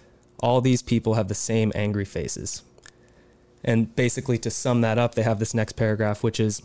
all 0.40 0.60
these 0.60 0.82
people 0.82 1.14
have 1.14 1.28
the 1.28 1.36
same 1.36 1.70
angry 1.76 2.04
faces. 2.04 2.64
And 3.62 3.94
basically, 3.94 4.38
to 4.38 4.50
sum 4.50 4.80
that 4.80 4.98
up, 4.98 5.14
they 5.14 5.22
have 5.22 5.38
this 5.38 5.54
next 5.54 5.74
paragraph, 5.74 6.24
which 6.24 6.40
is 6.40 6.62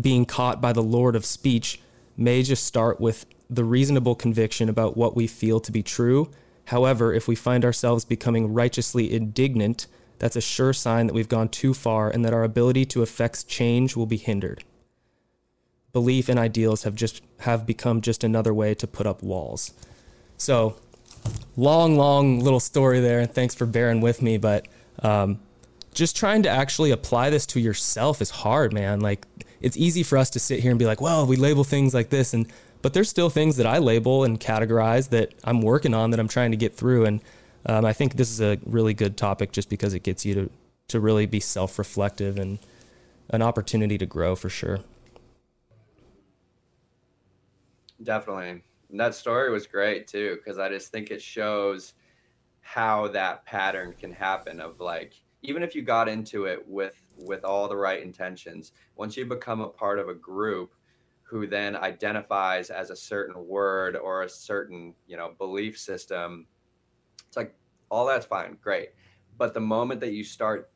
being 0.00 0.24
caught 0.24 0.60
by 0.60 0.72
the 0.72 0.82
Lord 0.82 1.16
of 1.16 1.24
speech 1.24 1.80
may 2.16 2.42
just 2.42 2.64
start 2.64 3.00
with 3.00 3.26
the 3.48 3.64
reasonable 3.64 4.14
conviction 4.14 4.68
about 4.68 4.96
what 4.96 5.14
we 5.14 5.26
feel 5.26 5.60
to 5.60 5.72
be 5.72 5.82
true. 5.82 6.30
However, 6.66 7.12
if 7.12 7.28
we 7.28 7.34
find 7.34 7.64
ourselves 7.64 8.04
becoming 8.04 8.52
righteously 8.52 9.12
indignant 9.12 9.86
that's 10.18 10.36
a 10.36 10.40
sure 10.40 10.72
sign 10.72 11.06
that 11.06 11.14
we've 11.14 11.28
gone 11.28 11.48
too 11.48 11.74
far 11.74 12.08
and 12.08 12.24
that 12.24 12.32
our 12.32 12.44
ability 12.44 12.84
to 12.86 13.02
affect 13.02 13.48
change 13.48 13.96
will 13.96 14.06
be 14.06 14.16
hindered. 14.16 14.64
Belief 15.92 16.28
and 16.28 16.38
ideals 16.38 16.82
have 16.82 16.94
just 16.94 17.22
have 17.40 17.66
become 17.66 18.00
just 18.00 18.22
another 18.24 18.52
way 18.52 18.74
to 18.74 18.86
put 18.86 19.06
up 19.06 19.22
walls. 19.22 19.72
So, 20.36 20.76
long, 21.56 21.96
long 21.96 22.40
little 22.40 22.60
story 22.60 23.00
there, 23.00 23.20
and 23.20 23.30
thanks 23.30 23.54
for 23.54 23.66
bearing 23.66 24.00
with 24.00 24.20
me. 24.20 24.36
But 24.36 24.68
um, 25.02 25.40
just 25.96 26.14
trying 26.14 26.42
to 26.42 26.48
actually 26.48 26.90
apply 26.90 27.30
this 27.30 27.46
to 27.46 27.58
yourself 27.58 28.20
is 28.20 28.30
hard, 28.30 28.72
man. 28.72 29.00
Like 29.00 29.26
it's 29.60 29.76
easy 29.76 30.02
for 30.02 30.18
us 30.18 30.30
to 30.30 30.38
sit 30.38 30.60
here 30.60 30.70
and 30.70 30.78
be 30.78 30.86
like, 30.86 31.00
well, 31.00 31.26
we 31.26 31.36
label 31.36 31.64
things 31.64 31.94
like 31.94 32.10
this, 32.10 32.34
and 32.34 32.46
but 32.82 32.92
there's 32.92 33.08
still 33.08 33.30
things 33.30 33.56
that 33.56 33.66
I 33.66 33.78
label 33.78 34.22
and 34.22 34.38
categorize 34.38 35.08
that 35.08 35.32
I'm 35.42 35.62
working 35.62 35.94
on 35.94 36.10
that 36.10 36.20
I'm 36.20 36.28
trying 36.28 36.52
to 36.52 36.56
get 36.56 36.76
through, 36.76 37.06
and 37.06 37.20
um, 37.64 37.84
I 37.84 37.92
think 37.92 38.14
this 38.14 38.30
is 38.30 38.40
a 38.40 38.58
really 38.66 38.94
good 38.94 39.16
topic 39.16 39.52
just 39.52 39.68
because 39.68 39.94
it 39.94 40.02
gets 40.02 40.24
you 40.24 40.34
to, 40.34 40.50
to 40.88 41.00
really 41.00 41.26
be 41.26 41.40
self 41.40 41.78
reflective 41.78 42.38
and 42.38 42.58
an 43.30 43.42
opportunity 43.42 43.98
to 43.98 44.06
grow 44.06 44.36
for 44.36 44.48
sure. 44.48 44.80
Definitely. 48.02 48.62
And 48.90 49.00
that 49.00 49.14
story 49.14 49.50
was 49.50 49.66
great 49.66 50.06
too, 50.06 50.36
because 50.36 50.58
I 50.58 50.68
just 50.68 50.92
think 50.92 51.10
it 51.10 51.22
shows 51.22 51.94
how 52.60 53.08
that 53.08 53.46
pattern 53.46 53.94
can 53.98 54.12
happen 54.12 54.60
of 54.60 54.78
like, 54.78 55.14
even 55.46 55.62
if 55.62 55.74
you 55.74 55.82
got 55.82 56.08
into 56.08 56.44
it 56.44 56.62
with 56.66 57.02
with 57.16 57.44
all 57.44 57.68
the 57.68 57.76
right 57.76 58.02
intentions 58.02 58.72
once 58.96 59.16
you 59.16 59.24
become 59.24 59.60
a 59.60 59.68
part 59.68 59.98
of 59.98 60.08
a 60.08 60.14
group 60.14 60.74
who 61.22 61.46
then 61.46 61.74
identifies 61.76 62.70
as 62.70 62.90
a 62.90 62.96
certain 62.96 63.46
word 63.46 63.96
or 63.96 64.22
a 64.22 64.28
certain 64.28 64.94
you 65.06 65.16
know 65.16 65.32
belief 65.38 65.78
system 65.78 66.46
it's 67.26 67.36
like 67.36 67.54
all 67.90 68.06
that's 68.06 68.26
fine, 68.26 68.56
great. 68.62 68.90
But 69.38 69.54
the 69.54 69.60
moment 69.60 70.00
that 70.00 70.12
you 70.12 70.24
start 70.24 70.70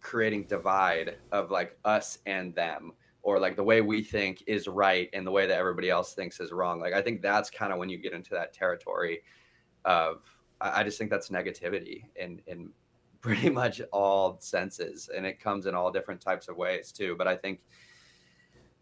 creating 0.00 0.44
divide 0.44 1.16
of 1.32 1.50
like 1.50 1.76
us 1.84 2.18
and 2.26 2.54
them, 2.54 2.92
or 3.22 3.38
like 3.38 3.56
the 3.56 3.64
way 3.64 3.82
we 3.82 4.02
think 4.02 4.42
is 4.46 4.66
right 4.66 5.10
and 5.12 5.26
the 5.26 5.30
way 5.30 5.46
that 5.46 5.58
everybody 5.58 5.90
else 5.90 6.14
thinks 6.14 6.40
is 6.40 6.52
wrong, 6.52 6.80
like 6.80 6.94
I 6.94 7.02
think 7.02 7.20
that's 7.20 7.50
kind 7.50 7.72
of 7.72 7.78
when 7.78 7.88
you 7.88 7.98
get 7.98 8.12
into 8.12 8.30
that 8.30 8.52
territory 8.52 9.20
of 9.84 10.22
I 10.60 10.84
just 10.84 10.98
think 10.98 11.10
that's 11.10 11.30
negativity 11.30 12.04
in 12.16 12.40
in 12.46 12.70
pretty 13.20 13.50
much 13.50 13.80
all 13.92 14.38
senses, 14.40 15.10
and 15.14 15.26
it 15.26 15.40
comes 15.40 15.66
in 15.66 15.74
all 15.74 15.90
different 15.90 16.20
types 16.20 16.48
of 16.48 16.56
ways 16.56 16.92
too. 16.92 17.14
But 17.16 17.28
I 17.28 17.36
think 17.36 17.60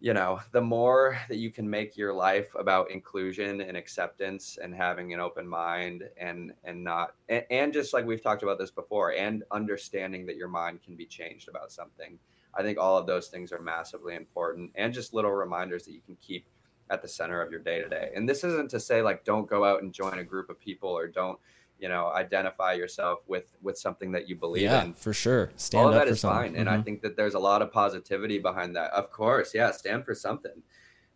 you 0.00 0.14
know, 0.14 0.38
the 0.52 0.60
more 0.60 1.18
that 1.28 1.38
you 1.38 1.50
can 1.50 1.68
make 1.68 1.96
your 1.96 2.12
life 2.12 2.54
about 2.56 2.90
inclusion 2.90 3.60
and 3.60 3.76
acceptance 3.76 4.56
and 4.62 4.72
having 4.72 5.12
an 5.12 5.18
open 5.18 5.46
mind 5.46 6.04
and 6.16 6.52
and 6.62 6.84
not 6.84 7.14
and, 7.28 7.44
and, 7.50 7.72
just 7.72 7.92
like 7.92 8.06
we've 8.06 8.22
talked 8.22 8.44
about 8.44 8.58
this 8.58 8.70
before 8.70 9.12
and 9.14 9.42
understanding 9.50 10.24
that 10.26 10.36
your 10.36 10.48
mind 10.48 10.82
can 10.82 10.94
be 10.94 11.04
changed 11.04 11.48
about 11.48 11.72
something. 11.72 12.16
I 12.54 12.62
think 12.62 12.78
all 12.78 12.96
of 12.96 13.06
those 13.06 13.26
things 13.28 13.52
are 13.52 13.60
massively 13.60 14.14
important 14.14 14.70
and 14.76 14.94
just 14.94 15.14
little 15.14 15.32
reminders 15.32 15.84
that 15.84 15.92
you 15.92 16.00
can 16.00 16.16
keep 16.20 16.46
at 16.90 17.02
the 17.02 17.08
center 17.08 17.42
of 17.42 17.50
your 17.50 17.60
day 17.60 17.82
to 17.82 17.88
day. 17.88 18.10
And 18.14 18.28
this 18.28 18.44
isn't 18.44 18.70
to 18.70 18.80
say 18.80 19.02
like 19.02 19.24
don't 19.24 19.48
go 19.48 19.64
out 19.64 19.82
and 19.82 19.92
join 19.92 20.20
a 20.20 20.24
group 20.24 20.48
of 20.48 20.60
people 20.60 20.90
or 20.90 21.08
don't 21.08 21.38
you 21.78 21.88
know 21.88 22.08
identify 22.12 22.72
yourself 22.72 23.20
with 23.26 23.52
with 23.62 23.78
something 23.78 24.10
that 24.12 24.28
you 24.28 24.34
believe 24.36 24.62
yeah, 24.62 24.82
in 24.84 24.94
for 24.94 25.12
sure. 25.12 25.50
Stand 25.56 25.82
all 25.82 25.88
of 25.90 25.94
up 25.94 26.00
that 26.02 26.08
for 26.08 26.14
is 26.14 26.20
something. 26.20 26.52
fine 26.52 26.56
and 26.60 26.68
i 26.68 26.76
Mhm. 26.76 26.84
think 26.84 27.02
that 27.02 27.16
there's 27.16 27.34
a 27.34 27.38
lot 27.38 27.62
of 27.62 27.72
positivity 27.72 28.38
behind 28.38 28.74
that 28.76 28.90
of 28.92 29.10
course 29.12 29.54
yeah 29.54 29.70
stand 29.70 30.04
for 30.04 30.14
something 30.14 30.60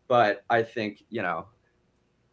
but 0.08 0.44
i 0.50 0.62
think 0.62 1.02
you 1.10 1.22
know 1.22 1.46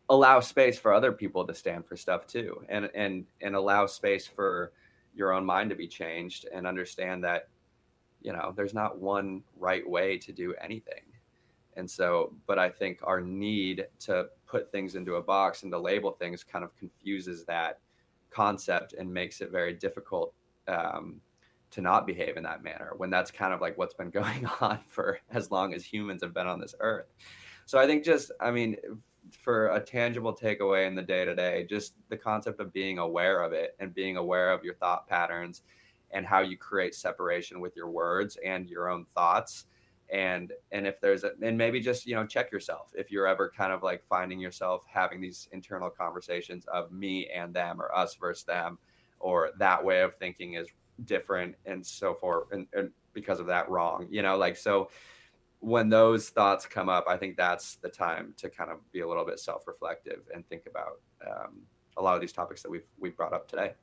allow 0.10 0.40
space 0.40 0.78
for 0.80 0.94
other 0.94 1.12
people 1.12 1.46
to 1.46 1.54
stand 1.54 1.86
for 1.86 1.96
stuff 1.96 2.26
too 2.28 2.64
and 2.70 2.90
and 2.96 3.26
and 3.42 3.56
allow 3.56 3.86
space 3.86 4.26
for 4.28 4.72
your 5.16 5.32
own 5.34 5.46
mind 5.46 5.70
to 5.70 5.76
be 5.76 5.88
changed 5.88 6.46
and 6.54 6.66
understand 6.68 7.24
that 7.24 7.48
you 8.22 8.32
know 8.34 8.54
there's 8.56 8.74
not 8.74 9.00
one 9.00 9.44
right 9.58 9.88
way 9.88 10.18
to 10.18 10.32
do 10.32 10.54
anything 10.62 11.02
and 11.78 11.90
so 11.90 12.34
but 12.48 12.58
i 12.60 12.70
think 12.70 13.00
our 13.04 13.22
need 13.22 13.88
to 14.00 14.28
put 14.48 14.72
things 14.72 14.96
into 14.96 15.16
a 15.16 15.22
box 15.22 15.64
and 15.64 15.72
to 15.72 15.78
label 15.80 16.12
things 16.12 16.44
kind 16.44 16.64
of 16.64 16.76
confuses 16.76 17.44
that 17.46 17.80
concept 18.30 18.94
and 18.94 19.12
makes 19.12 19.42
it 19.42 19.52
very 19.52 19.74
difficult 19.74 20.34
um, 20.68 21.22
to 21.72 21.82
not 21.82 22.08
behave 22.08 22.38
in 22.38 22.44
that 22.44 22.64
manner 22.64 22.94
when 22.98 23.10
that's 23.10 23.32
kind 23.32 23.54
of 23.54 23.62
like 23.62 23.78
what's 23.78 23.94
been 23.94 24.10
going 24.22 24.46
on 24.62 24.80
for 24.88 25.20
as 25.32 25.52
long 25.52 25.74
as 25.74 25.84
humans 25.84 26.22
have 26.22 26.34
been 26.34 26.48
on 26.48 26.60
this 26.60 26.76
earth 26.80 27.08
so 27.66 27.78
i 27.78 27.86
think 27.86 28.04
just 28.04 28.32
i 28.40 28.52
mean 28.52 28.76
for 29.32 29.68
a 29.70 29.80
tangible 29.80 30.36
takeaway 30.36 30.88
in 30.88 30.96
the 30.96 31.02
day 31.02 31.26
to 31.26 31.36
day, 31.36 31.66
just 31.70 31.94
the 32.10 32.18
concept 32.18 32.60
of 32.60 32.74
being 32.74 32.98
aware 33.00 33.42
of 33.42 33.54
it 33.54 33.76
and 33.80 33.94
being 33.94 34.18
aware 34.18 34.52
of 34.52 34.64
your 34.64 34.76
thought 34.76 35.08
patterns 35.08 35.62
and 36.12 36.26
how 36.26 36.40
you 36.40 36.58
create 36.58 36.96
separation 36.96 37.60
with 37.60 37.76
your 37.76 37.90
words 37.90 38.38
and 38.44 38.70
your 38.70 38.90
own 38.90 39.06
thoughts. 39.06 39.66
And 40.12 40.52
and 40.72 40.88
if 40.88 41.00
there's 41.00 41.24
a 41.24 41.32
and 41.42 41.58
maybe 41.58 41.80
just 41.80 42.06
you 42.06 42.16
know 42.16 42.26
check 42.26 42.52
yourself 42.52 42.92
if 42.96 43.12
you're 43.12 43.28
ever 43.28 43.52
kind 43.56 43.72
of 43.72 43.84
like 43.84 44.04
finding 44.10 44.40
yourself 44.40 44.84
having 44.92 45.22
these 45.22 45.48
internal 45.52 45.90
conversations 45.90 46.66
of 46.66 46.92
me 46.92 47.30
and 47.30 47.54
them 47.54 47.82
or 47.82 47.96
us 47.96 48.16
versus 48.16 48.44
them 48.44 48.80
or 49.20 49.52
that 49.60 49.84
way 49.84 50.02
of 50.02 50.16
thinking 50.16 50.54
is 50.54 50.68
different 51.06 51.56
and 51.66 51.86
so 51.86 52.14
forth 52.16 52.52
and, 52.52 52.66
and 52.74 52.90
because 53.14 53.40
of 53.40 53.46
that 53.46 53.70
wrong 53.70 54.08
you 54.10 54.24
know 54.24 54.36
like 54.36 54.58
so 54.58 54.90
when 55.60 55.90
those 55.90 56.30
thoughts 56.30 56.66
come 56.66 56.90
up, 56.90 57.06
I 57.08 57.18
think 57.18 57.36
that's 57.36 57.76
the 57.76 57.90
time 57.90 58.34
to 58.38 58.50
kind 58.50 58.72
of 58.72 58.78
be 58.92 59.02
a 59.02 59.08
little 59.08 59.26
bit 59.26 59.40
self-reflective 59.40 60.22
and 60.34 60.48
think 60.48 60.64
about 60.66 61.02
um, 61.28 61.62
a 61.98 62.02
lot 62.02 62.16
of 62.16 62.22
these 62.22 62.32
topics 62.32 62.62
that 62.64 62.72
we've 62.72 62.88
we've 62.98 63.16
brought 63.16 63.34
up 63.34 63.48
today. 63.48 63.74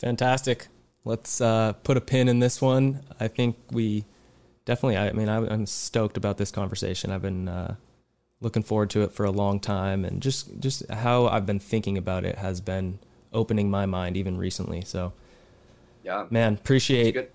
Fantastic. 0.00 0.68
Let's 1.04 1.40
uh, 1.40 1.72
put 1.72 1.96
a 1.96 2.00
pin 2.00 2.28
in 2.28 2.38
this 2.38 2.62
one. 2.62 3.02
I 3.18 3.26
think 3.26 3.56
we 3.72 4.04
definitely. 4.64 4.96
I 4.96 5.12
mean, 5.12 5.28
I, 5.28 5.38
I'm 5.46 5.66
stoked 5.66 6.16
about 6.16 6.38
this 6.38 6.50
conversation. 6.50 7.10
I've 7.10 7.22
been 7.22 7.48
uh, 7.48 7.76
looking 8.40 8.62
forward 8.62 8.90
to 8.90 9.02
it 9.02 9.12
for 9.12 9.24
a 9.24 9.30
long 9.30 9.60
time, 9.60 10.04
and 10.04 10.22
just 10.22 10.58
just 10.60 10.88
how 10.90 11.26
I've 11.28 11.46
been 11.46 11.60
thinking 11.60 11.98
about 11.98 12.24
it 12.24 12.36
has 12.38 12.60
been 12.60 12.98
opening 13.32 13.70
my 13.70 13.86
mind 13.86 14.16
even 14.16 14.36
recently. 14.38 14.82
So, 14.82 15.12
Yeah, 16.04 16.26
man, 16.30 16.54
appreciate 16.54 17.30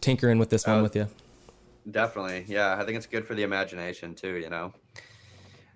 tinkering 0.00 0.38
with 0.38 0.50
this 0.50 0.66
one 0.66 0.80
Uh, 0.80 0.82
with 0.82 0.96
you. 0.96 1.08
Definitely, 1.90 2.44
yeah. 2.48 2.76
I 2.78 2.84
think 2.84 2.96
it's 2.98 3.06
good 3.06 3.26
for 3.26 3.34
the 3.34 3.42
imagination 3.42 4.14
too. 4.14 4.34
You 4.36 4.50
know, 4.50 4.74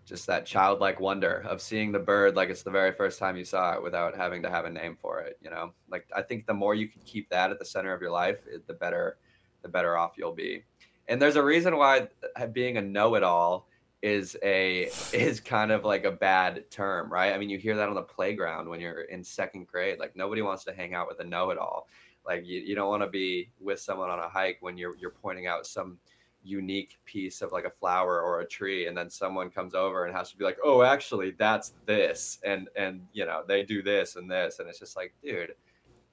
just 0.05 0.27
that 0.27 0.45
childlike 0.47 1.01
wonder 1.01 1.45
of 1.49 1.61
seeing 1.63 1.93
the 1.93 1.99
bird 1.99 2.35
like 2.35 2.51
it's 2.51 2.63
the 2.63 2.71
very 2.71 2.93
first 2.93 3.19
time 3.19 3.37
you 3.37 3.45
saw 3.45 3.75
it 3.75 3.83
without 3.83 4.17
having 4.17 4.43
to 4.43 4.51
have 4.51 4.65
a 4.65 4.71
name 4.71 4.97
for 5.01 5.21
it. 5.21 5.39
You 5.41 5.51
know, 5.51 5.73
like 5.89 6.07
I 6.15 6.23
think 6.23 6.47
the 6.47 6.55
more 6.55 6.75
you 6.75 6.89
can 6.89 7.03
keep 7.05 7.29
that 7.31 7.51
at 7.51 7.59
the 7.59 7.65
center 7.65 7.93
of 7.95 8.01
your 8.01 8.11
life, 8.11 8.39
it- 8.47 8.67
the 8.67 8.75
better, 8.75 9.19
the 9.63 9.69
better 9.69 9.97
off 9.97 10.13
you'll 10.17 10.35
be. 10.35 10.65
And 11.09 11.21
there's 11.21 11.37
a 11.37 11.43
reason 11.43 11.77
why 11.77 12.09
being 12.53 12.77
a 12.77 12.83
know-it-all 12.83 13.69
is 14.03 14.37
a 14.43 14.91
is 15.13 15.41
kind 15.41 15.71
of 15.71 15.85
like 15.85 16.05
a 16.05 16.11
bad 16.11 16.71
term, 16.71 17.11
right? 17.13 17.33
I 17.33 17.39
mean, 17.39 17.51
you 17.51 17.59
hear 17.59 17.77
that 17.77 17.89
on 17.89 17.95
the 17.95 18.03
playground 18.03 18.69
when 18.69 18.81
you're 18.81 19.03
in 19.03 19.23
second 19.25 19.67
grade. 19.67 19.99
Like 19.99 20.17
nobody 20.17 20.43
wants 20.43 20.65
to 20.65 20.73
hang 20.73 20.95
out 20.95 21.09
with 21.09 21.21
a 21.21 21.25
know-it-all. 21.25 21.87
Like 22.25 22.47
you, 22.47 22.61
you 22.61 22.75
don't 22.75 22.89
want 22.89 23.03
to 23.03 23.09
be 23.09 23.51
with 23.61 23.81
someone 23.81 24.11
on 24.11 24.21
a 24.21 24.29
hike 24.29 24.59
when 24.61 24.79
you're 24.79 24.97
you're 24.97 25.11
pointing 25.11 25.47
out 25.47 25.67
some 25.67 25.99
unique 26.45 26.99
piece 27.05 27.41
of 27.43 27.53
like 27.53 27.65
a 27.65 27.71
flower 27.71 28.21
or 28.21 28.41
a 28.41 28.47
tree 28.47 28.87
and 28.87 28.97
then 28.97 29.09
someone 29.09 29.49
comes 29.49 29.75
over 29.75 30.07
and 30.07 30.15
has 30.15 30.31
to 30.31 30.37
be 30.37 30.45
like 30.45 30.59
oh 30.65 30.83
actually 30.83 31.33
that's 31.39 31.75
this 31.87 32.41
and 32.45 32.69
and 32.75 33.01
you 33.13 33.25
know 33.25 33.43
they 33.47 33.63
do 33.63 33.83
this 33.83 34.17
and 34.17 34.29
this 34.29 34.59
and 34.59 34.69
it's 34.69 34.79
just 34.79 34.97
like 34.97 35.13
dude 35.23 35.55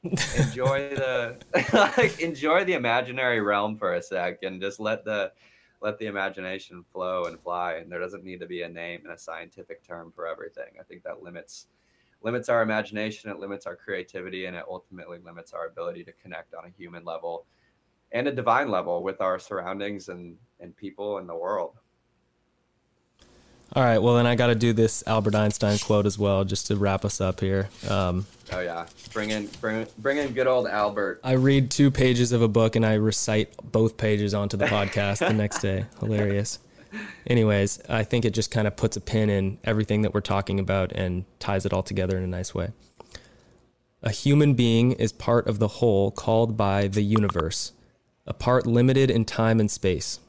enjoy 0.04 0.90
the 0.96 1.38
like 1.74 2.20
enjoy 2.22 2.64
the 2.64 2.74
imaginary 2.74 3.42
realm 3.42 3.78
for 3.78 3.96
a 3.96 4.02
sec 4.02 4.44
and 4.44 4.62
just 4.62 4.80
let 4.80 5.04
the 5.04 5.32
let 5.82 5.98
the 5.98 6.08
imagination 6.08 6.84
flow 6.92 7.26
and 7.26 7.40
fly 7.40 7.74
and 7.74 7.92
there 7.92 8.00
doesn't 8.00 8.24
need 8.24 8.40
to 8.40 8.46
be 8.46 8.62
a 8.64 8.70
name 8.70 9.02
and 9.04 9.14
a 9.14 9.18
scientific 9.18 9.86
term 9.86 10.12
for 10.14 10.28
everything. 10.28 10.72
I 10.80 10.84
think 10.84 11.04
that 11.04 11.22
limits 11.22 11.68
limits 12.22 12.50
our 12.50 12.62
imagination 12.62 13.30
it 13.30 13.40
limits 13.40 13.66
our 13.66 13.76
creativity 13.76 14.46
and 14.46 14.56
it 14.56 14.66
ultimately 14.70 15.20
limits 15.20 15.54
our 15.54 15.68
ability 15.68 16.04
to 16.04 16.12
connect 16.14 16.54
on 16.54 16.66
a 16.66 16.70
human 16.70 17.06
level 17.06 17.46
and 18.12 18.28
a 18.28 18.32
divine 18.32 18.70
level 18.70 19.04
with 19.04 19.22
our 19.22 19.40
surroundings 19.40 20.10
and 20.10 20.38
and 20.60 20.76
people 20.76 21.20
in 21.20 21.28
the 21.28 21.36
world 21.36 21.78
All 23.74 23.84
right, 23.84 24.00
well 24.00 24.16
then 24.16 24.26
I 24.26 24.36
got 24.36 24.48
to 24.48 24.56
do 24.56 24.74
this 24.74 25.04
Albert 25.06 25.36
Einstein 25.36 25.78
quote 25.78 26.06
as 26.06 26.18
well, 26.18 26.44
just 26.44 26.68
to 26.68 26.76
wrap 26.76 27.06
us 27.06 27.22
up 27.22 27.40
here. 27.40 27.70
Um, 27.88 28.26
oh 28.52 28.60
yeah 28.62 28.86
bring 29.14 29.30
in 29.32 29.48
bring, 29.62 29.86
bring 30.00 30.18
in 30.18 30.34
good 30.34 30.48
old 30.48 30.68
albert 30.68 31.20
I 31.24 31.34
read 31.34 31.70
two 31.70 31.92
pages 31.92 32.32
of 32.32 32.42
a 32.42 32.48
book 32.48 32.76
and 32.76 32.84
I 32.86 32.96
recite 32.96 33.54
both 33.72 33.98
pages 33.98 34.34
onto 34.34 34.58
the 34.58 34.66
podcast 34.66 35.20
the 35.20 35.34
next 35.34 35.60
day. 35.60 35.86
Hilarious. 36.00 36.60
Anyways, 37.28 37.80
I 37.88 38.04
think 38.04 38.26
it 38.26 38.34
just 38.34 38.50
kind 38.50 38.68
of 38.68 38.76
puts 38.76 38.98
a 38.98 39.02
pin 39.02 39.30
in 39.30 39.60
everything 39.64 40.02
that 40.02 40.14
we're 40.14 40.22
talking 40.22 40.60
about 40.60 40.92
and 40.92 41.26
ties 41.40 41.66
it 41.66 41.74
all 41.74 41.84
together 41.84 42.18
in 42.18 42.24
a 42.24 42.28
nice 42.28 42.56
way. 42.56 42.70
A 44.02 44.12
human 44.12 44.56
being 44.56 44.94
is 44.94 45.12
part 45.12 45.46
of 45.48 45.60
the 45.60 45.68
whole 45.68 46.10
called 46.10 46.58
by 46.58 46.88
the 46.88 47.04
universe, 47.04 47.74
a 48.26 48.34
part 48.34 48.66
limited 48.66 49.12
in 49.12 49.26
time 49.26 49.60
and 49.60 49.70
space. 49.70 50.20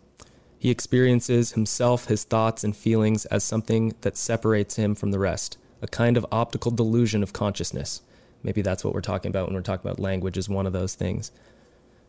He 0.60 0.68
experiences 0.68 1.52
himself, 1.52 2.04
his 2.04 2.24
thoughts, 2.24 2.62
and 2.62 2.76
feelings 2.76 3.24
as 3.24 3.42
something 3.42 3.94
that 4.02 4.18
separates 4.18 4.76
him 4.76 4.94
from 4.94 5.10
the 5.10 5.18
rest, 5.18 5.56
a 5.80 5.88
kind 5.88 6.18
of 6.18 6.26
optical 6.30 6.70
delusion 6.70 7.22
of 7.22 7.32
consciousness. 7.32 8.02
Maybe 8.42 8.60
that's 8.60 8.84
what 8.84 8.92
we're 8.92 9.00
talking 9.00 9.30
about 9.30 9.46
when 9.46 9.54
we're 9.54 9.62
talking 9.62 9.88
about 9.88 9.98
language, 9.98 10.36
is 10.36 10.50
one 10.50 10.66
of 10.66 10.74
those 10.74 10.94
things. 10.94 11.32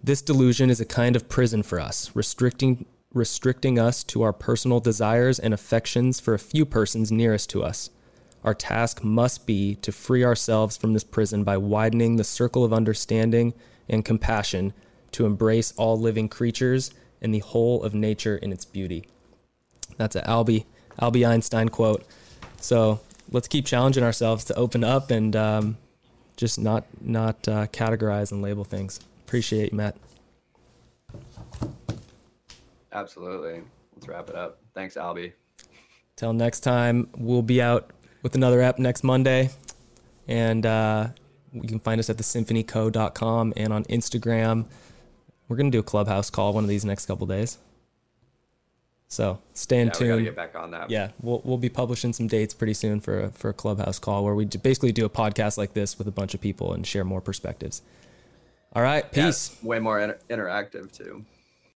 This 0.03 0.21
delusion 0.21 0.69
is 0.69 0.81
a 0.81 0.85
kind 0.85 1.15
of 1.15 1.29
prison 1.29 1.63
for 1.63 1.79
us, 1.79 2.13
restricting, 2.13 2.85
restricting 3.13 3.79
us 3.79 4.03
to 4.03 4.21
our 4.21 4.33
personal 4.33 4.81
desires 4.81 5.39
and 5.39 5.53
affections 5.53 6.19
for 6.19 6.33
a 6.33 6.39
few 6.39 6.65
persons 6.65 7.09
nearest 7.09 7.49
to 7.51 7.63
us. 7.63 7.89
Our 8.43 8.53
task 8.53 9.01
must 9.01 9.47
be 9.47 9.75
to 9.75 9.93
free 9.93 10.25
ourselves 10.25 10.75
from 10.75 10.91
this 10.91 11.05
prison 11.05 11.45
by 11.45 11.55
widening 11.55 12.17
the 12.17 12.25
circle 12.25 12.65
of 12.65 12.73
understanding 12.73 13.53
and 13.87 14.03
compassion 14.03 14.73
to 15.13 15.25
embrace 15.25 15.71
all 15.77 15.97
living 15.97 16.27
creatures 16.27 16.91
and 17.21 17.33
the 17.33 17.39
whole 17.39 17.83
of 17.83 17.93
nature 17.93 18.37
in 18.37 18.51
its 18.51 18.65
beauty. 18.65 19.05
That's 19.97 20.15
an 20.15 20.23
Albie, 20.23 20.65
Albie 20.99 21.27
Einstein 21.27 21.69
quote. 21.69 22.05
So 22.59 22.99
let's 23.31 23.47
keep 23.47 23.65
challenging 23.65 24.03
ourselves 24.03 24.45
to 24.45 24.55
open 24.55 24.83
up 24.83 25.11
and 25.11 25.35
um, 25.35 25.77
just 26.37 26.59
not 26.59 26.85
not 27.01 27.47
uh, 27.47 27.67
categorize 27.67 28.31
and 28.31 28.41
label 28.41 28.63
things. 28.63 28.99
Appreciate 29.25 29.71
you, 29.71 29.77
Matt. 29.77 29.95
absolutely 32.93 33.61
let's 33.95 34.05
wrap 34.09 34.29
it 34.29 34.35
up 34.35 34.59
thanks 34.73 34.95
albie 34.95 35.31
Till 36.21 36.33
next 36.33 36.59
time, 36.59 37.09
we'll 37.17 37.41
be 37.41 37.63
out 37.63 37.89
with 38.21 38.35
another 38.35 38.61
app 38.61 38.77
next 38.77 39.03
Monday. 39.03 39.49
And 40.27 40.63
uh, 40.67 41.07
you 41.51 41.67
can 41.67 41.79
find 41.79 41.97
us 41.99 42.11
at 42.11 42.17
thesymphonyco.com 42.17 43.53
and 43.57 43.73
on 43.73 43.85
Instagram. 43.85 44.65
We're 45.51 45.57
going 45.57 45.69
to 45.69 45.75
do 45.75 45.81
a 45.81 45.83
clubhouse 45.83 46.29
call 46.29 46.53
one 46.53 46.63
of 46.63 46.69
these 46.69 46.85
next 46.85 47.07
couple 47.07 47.27
days. 47.27 47.57
So 49.09 49.39
stay 49.53 49.81
in 49.81 49.87
yeah 49.87 49.93
we 49.99 50.07
gotta 50.07 50.15
tune. 50.19 50.23
get 50.23 50.35
back 50.37 50.55
on 50.55 50.71
that 50.71 50.89
Yeah, 50.89 51.09
we'll, 51.21 51.41
we'll 51.43 51.57
be 51.57 51.67
publishing 51.67 52.13
some 52.13 52.27
dates 52.27 52.53
pretty 52.53 52.73
soon 52.73 53.01
for 53.01 53.23
a, 53.23 53.29
for 53.31 53.49
a 53.49 53.53
clubhouse 53.53 53.99
call 53.99 54.23
where 54.23 54.33
we 54.33 54.45
d- 54.45 54.59
basically 54.59 54.93
do 54.93 55.03
a 55.03 55.09
podcast 55.09 55.57
like 55.57 55.73
this 55.73 55.97
with 55.97 56.07
a 56.07 56.11
bunch 56.11 56.33
of 56.33 56.39
people 56.39 56.71
and 56.71 56.87
share 56.87 57.03
more 57.03 57.19
perspectives. 57.19 57.81
All 58.71 58.81
right, 58.81 59.11
peace. 59.11 59.49
it's 59.51 59.61
way 59.61 59.79
more 59.79 59.99
inter- 59.99 60.17
interactive 60.29 60.89
too 60.97 61.25